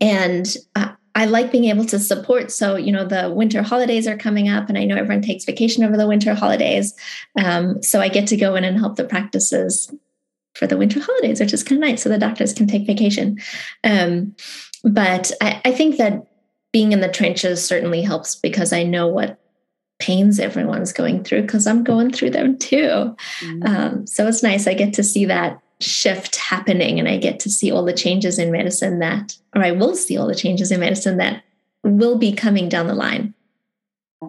and 0.00 0.56
uh, 0.74 0.92
I 1.14 1.24
like 1.24 1.50
being 1.50 1.64
able 1.66 1.84
to 1.86 1.98
support. 1.98 2.52
So, 2.52 2.76
you 2.76 2.92
know, 2.92 3.04
the 3.04 3.30
winter 3.30 3.62
holidays 3.62 4.06
are 4.06 4.16
coming 4.16 4.48
up, 4.48 4.68
and 4.68 4.78
I 4.78 4.84
know 4.84 4.96
everyone 4.96 5.22
takes 5.22 5.44
vacation 5.44 5.84
over 5.84 5.96
the 5.96 6.06
winter 6.06 6.34
holidays. 6.34 6.94
Um, 7.42 7.82
so 7.82 8.00
I 8.00 8.08
get 8.08 8.28
to 8.28 8.36
go 8.36 8.54
in 8.54 8.64
and 8.64 8.78
help 8.78 8.96
the 8.96 9.04
practices 9.04 9.92
for 10.54 10.66
the 10.66 10.76
winter 10.76 11.00
holidays, 11.00 11.40
which 11.40 11.52
is 11.52 11.62
kind 11.62 11.82
of 11.82 11.88
nice. 11.88 12.02
So 12.02 12.08
the 12.08 12.18
doctors 12.18 12.52
can 12.52 12.66
take 12.66 12.86
vacation. 12.86 13.38
Um, 13.84 14.34
but 14.84 15.30
I, 15.40 15.60
I 15.64 15.72
think 15.72 15.96
that 15.96 16.26
being 16.72 16.92
in 16.92 17.00
the 17.00 17.08
trenches 17.08 17.64
certainly 17.64 18.02
helps 18.02 18.36
because 18.36 18.72
I 18.72 18.82
know 18.82 19.08
what 19.08 19.38
pains 19.98 20.40
everyone's 20.40 20.92
going 20.92 21.22
through 21.24 21.42
because 21.42 21.66
I'm 21.66 21.84
going 21.84 22.10
through 22.10 22.30
them 22.30 22.58
too. 22.58 23.14
Mm-hmm. 23.40 23.62
Um, 23.64 24.06
so 24.06 24.26
it's 24.26 24.42
nice. 24.42 24.66
I 24.66 24.74
get 24.74 24.94
to 24.94 25.02
see 25.02 25.26
that 25.26 25.60
shift 25.80 26.36
happening 26.36 26.98
and 26.98 27.08
I 27.08 27.16
get 27.16 27.40
to 27.40 27.50
see 27.50 27.70
all 27.70 27.84
the 27.84 27.92
changes 27.92 28.38
in 28.38 28.52
medicine 28.52 28.98
that, 28.98 29.36
or 29.54 29.64
I 29.64 29.72
will 29.72 29.96
see 29.96 30.16
all 30.16 30.26
the 30.26 30.34
changes 30.34 30.70
in 30.70 30.80
medicine 30.80 31.16
that 31.16 31.42
will 31.82 32.18
be 32.18 32.32
coming 32.32 32.68
down 32.68 32.86
the 32.86 32.94
line. 32.94 33.34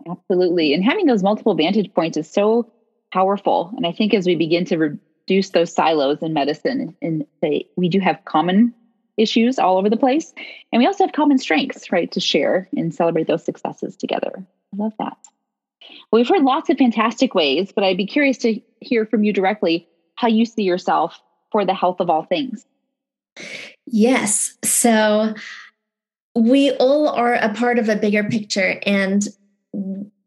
Absolutely. 0.10 0.74
And 0.74 0.84
having 0.84 1.06
those 1.06 1.24
multiple 1.24 1.54
vantage 1.56 1.94
points 1.94 2.18
is 2.18 2.30
so 2.30 2.72
powerful. 3.12 3.74
And 3.76 3.86
I 3.86 3.92
think 3.92 4.14
as 4.14 4.26
we 4.26 4.36
begin 4.36 4.64
to 4.66 4.78
reduce 4.78 5.50
those 5.50 5.74
silos 5.74 6.22
in 6.22 6.34
medicine 6.34 6.96
and 7.02 7.26
say 7.42 7.68
we 7.76 7.90
do 7.90 8.00
have 8.00 8.24
common 8.26 8.74
issues 9.18 9.60
all 9.60 9.78
over 9.78 9.90
the 9.90 9.98
place, 9.98 10.34
and 10.72 10.80
we 10.80 10.88
also 10.88 11.04
have 11.04 11.14
common 11.14 11.38
strengths, 11.38 11.92
right, 11.92 12.10
to 12.12 12.22
share 12.22 12.70
and 12.76 12.96
celebrate 12.96 13.28
those 13.28 13.44
successes 13.44 13.98
together. 13.98 14.32
I 14.74 14.78
love 14.78 14.94
that. 15.00 15.18
Well, 16.10 16.22
we've 16.22 16.30
heard 16.30 16.44
lots 16.44 16.70
of 16.70 16.78
fantastic 16.78 17.36
ways, 17.36 17.74
but 17.74 17.84
I'd 17.84 17.98
be 17.98 18.08
curious 18.08 18.38
to 18.40 18.62
hear 18.80 19.06
from 19.06 19.26
you 19.26 19.34
directly 19.34 19.88
how 20.16 20.30
you 20.30 20.46
see 20.46 20.64
yourself 20.64 21.22
for 21.52 21.66
the 21.66 21.74
health 21.74 22.00
of 22.00 22.10
all 22.10 22.24
things? 22.24 22.66
Yes. 23.86 24.58
So 24.64 25.34
we 26.36 26.72
all 26.72 27.10
are 27.10 27.34
a 27.34 27.54
part 27.54 27.80
of 27.80 27.90
a 27.90 27.96
bigger 27.96 28.24
picture. 28.24 28.80
And 28.86 29.28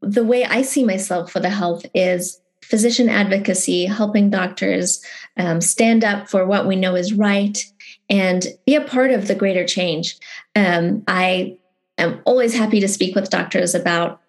the 0.01 0.25
way 0.25 0.45
I 0.45 0.63
see 0.63 0.85
myself 0.85 1.31
for 1.31 1.41
the 1.41 1.51
health 1.51 1.87
is 1.95 2.41
physician 2.63 3.09
advocacy, 3.09 3.87
helping 3.87 4.31
doctors 4.31 5.05
um, 5.37 5.61
stand 5.61 6.05
up 6.05 6.29
for 6.29 6.47
what 6.47 6.67
we 6.67 6.77
know 6.77 6.95
is 6.95 7.13
right 7.13 7.65
and 8.09 8.47
be 8.67 8.75
a 8.75 8.81
part 8.81 9.11
of 9.11 9.29
the 9.29 9.35
greater 9.35 9.67
change. 9.67 10.17
Um, 10.57 11.03
I 11.07 11.59
am 11.99 12.21
always 12.25 12.55
happy 12.55 12.81
to 12.81 12.89
speak 12.89 13.15
with 13.15 13.31
doctors 13.31 13.75
about 13.75 14.21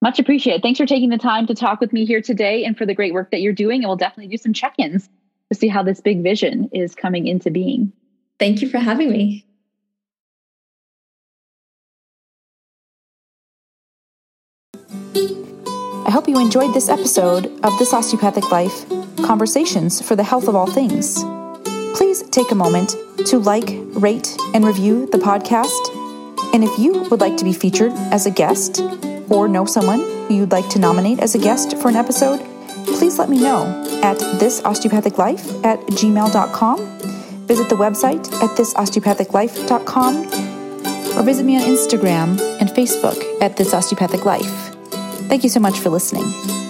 Much 0.01 0.19
appreciated. 0.19 0.63
Thanks 0.63 0.79
for 0.79 0.85
taking 0.85 1.09
the 1.09 1.17
time 1.17 1.45
to 1.47 1.53
talk 1.53 1.79
with 1.79 1.93
me 1.93 2.05
here 2.05 2.21
today 2.21 2.65
and 2.65 2.77
for 2.77 2.85
the 2.85 2.95
great 2.95 3.13
work 3.13 3.31
that 3.31 3.41
you're 3.41 3.53
doing. 3.53 3.81
And 3.81 3.87
we'll 3.87 3.97
definitely 3.97 4.27
do 4.27 4.37
some 4.37 4.53
check 4.53 4.73
ins 4.77 5.09
to 5.51 5.57
see 5.57 5.67
how 5.67 5.83
this 5.83 6.01
big 6.01 6.23
vision 6.23 6.69
is 6.73 6.95
coming 6.95 7.27
into 7.27 7.51
being. 7.51 7.93
Thank 8.39 8.61
you 8.61 8.69
for 8.69 8.79
having 8.79 9.11
me. 9.11 9.45
I 16.11 16.13
hope 16.13 16.27
you 16.27 16.39
enjoyed 16.39 16.73
this 16.73 16.89
episode 16.89 17.45
of 17.63 17.77
This 17.77 17.93
Osteopathic 17.93 18.51
Life 18.51 18.89
Conversations 19.23 20.01
for 20.01 20.15
the 20.15 20.23
Health 20.23 20.47
of 20.47 20.55
All 20.55 20.67
Things. 20.67 21.23
Take 22.31 22.51
a 22.51 22.55
moment 22.55 22.95
to 23.27 23.37
like, 23.37 23.69
rate, 23.93 24.37
and 24.53 24.65
review 24.65 25.05
the 25.05 25.17
podcast. 25.17 25.93
And 26.53 26.63
if 26.63 26.79
you 26.79 27.03
would 27.09 27.19
like 27.19 27.37
to 27.37 27.43
be 27.43 27.53
featured 27.53 27.91
as 28.11 28.25
a 28.25 28.31
guest 28.31 28.81
or 29.29 29.47
know 29.47 29.65
someone 29.65 29.99
you'd 30.31 30.51
like 30.51 30.69
to 30.69 30.79
nominate 30.79 31.19
as 31.19 31.35
a 31.35 31.39
guest 31.39 31.77
for 31.77 31.89
an 31.89 31.95
episode, 31.95 32.39
please 32.85 33.19
let 33.19 33.29
me 33.29 33.39
know 33.39 33.65
at 34.01 34.17
thisosteopathiclife 34.17 35.65
at 35.65 35.79
gmail.com. 35.87 36.77
Visit 37.47 37.69
the 37.69 37.75
website 37.75 38.31
at 38.41 38.49
thisosteopathiclife.com 38.57 40.51
or 41.17 41.23
visit 41.23 41.45
me 41.45 41.57
on 41.57 41.63
Instagram 41.63 42.39
and 42.61 42.69
Facebook 42.69 43.41
at 43.41 43.57
This 43.57 43.73
Osteopathic 43.73 44.23
Life. 44.25 44.75
Thank 45.27 45.43
you 45.43 45.49
so 45.49 45.59
much 45.59 45.79
for 45.79 45.89
listening. 45.89 46.60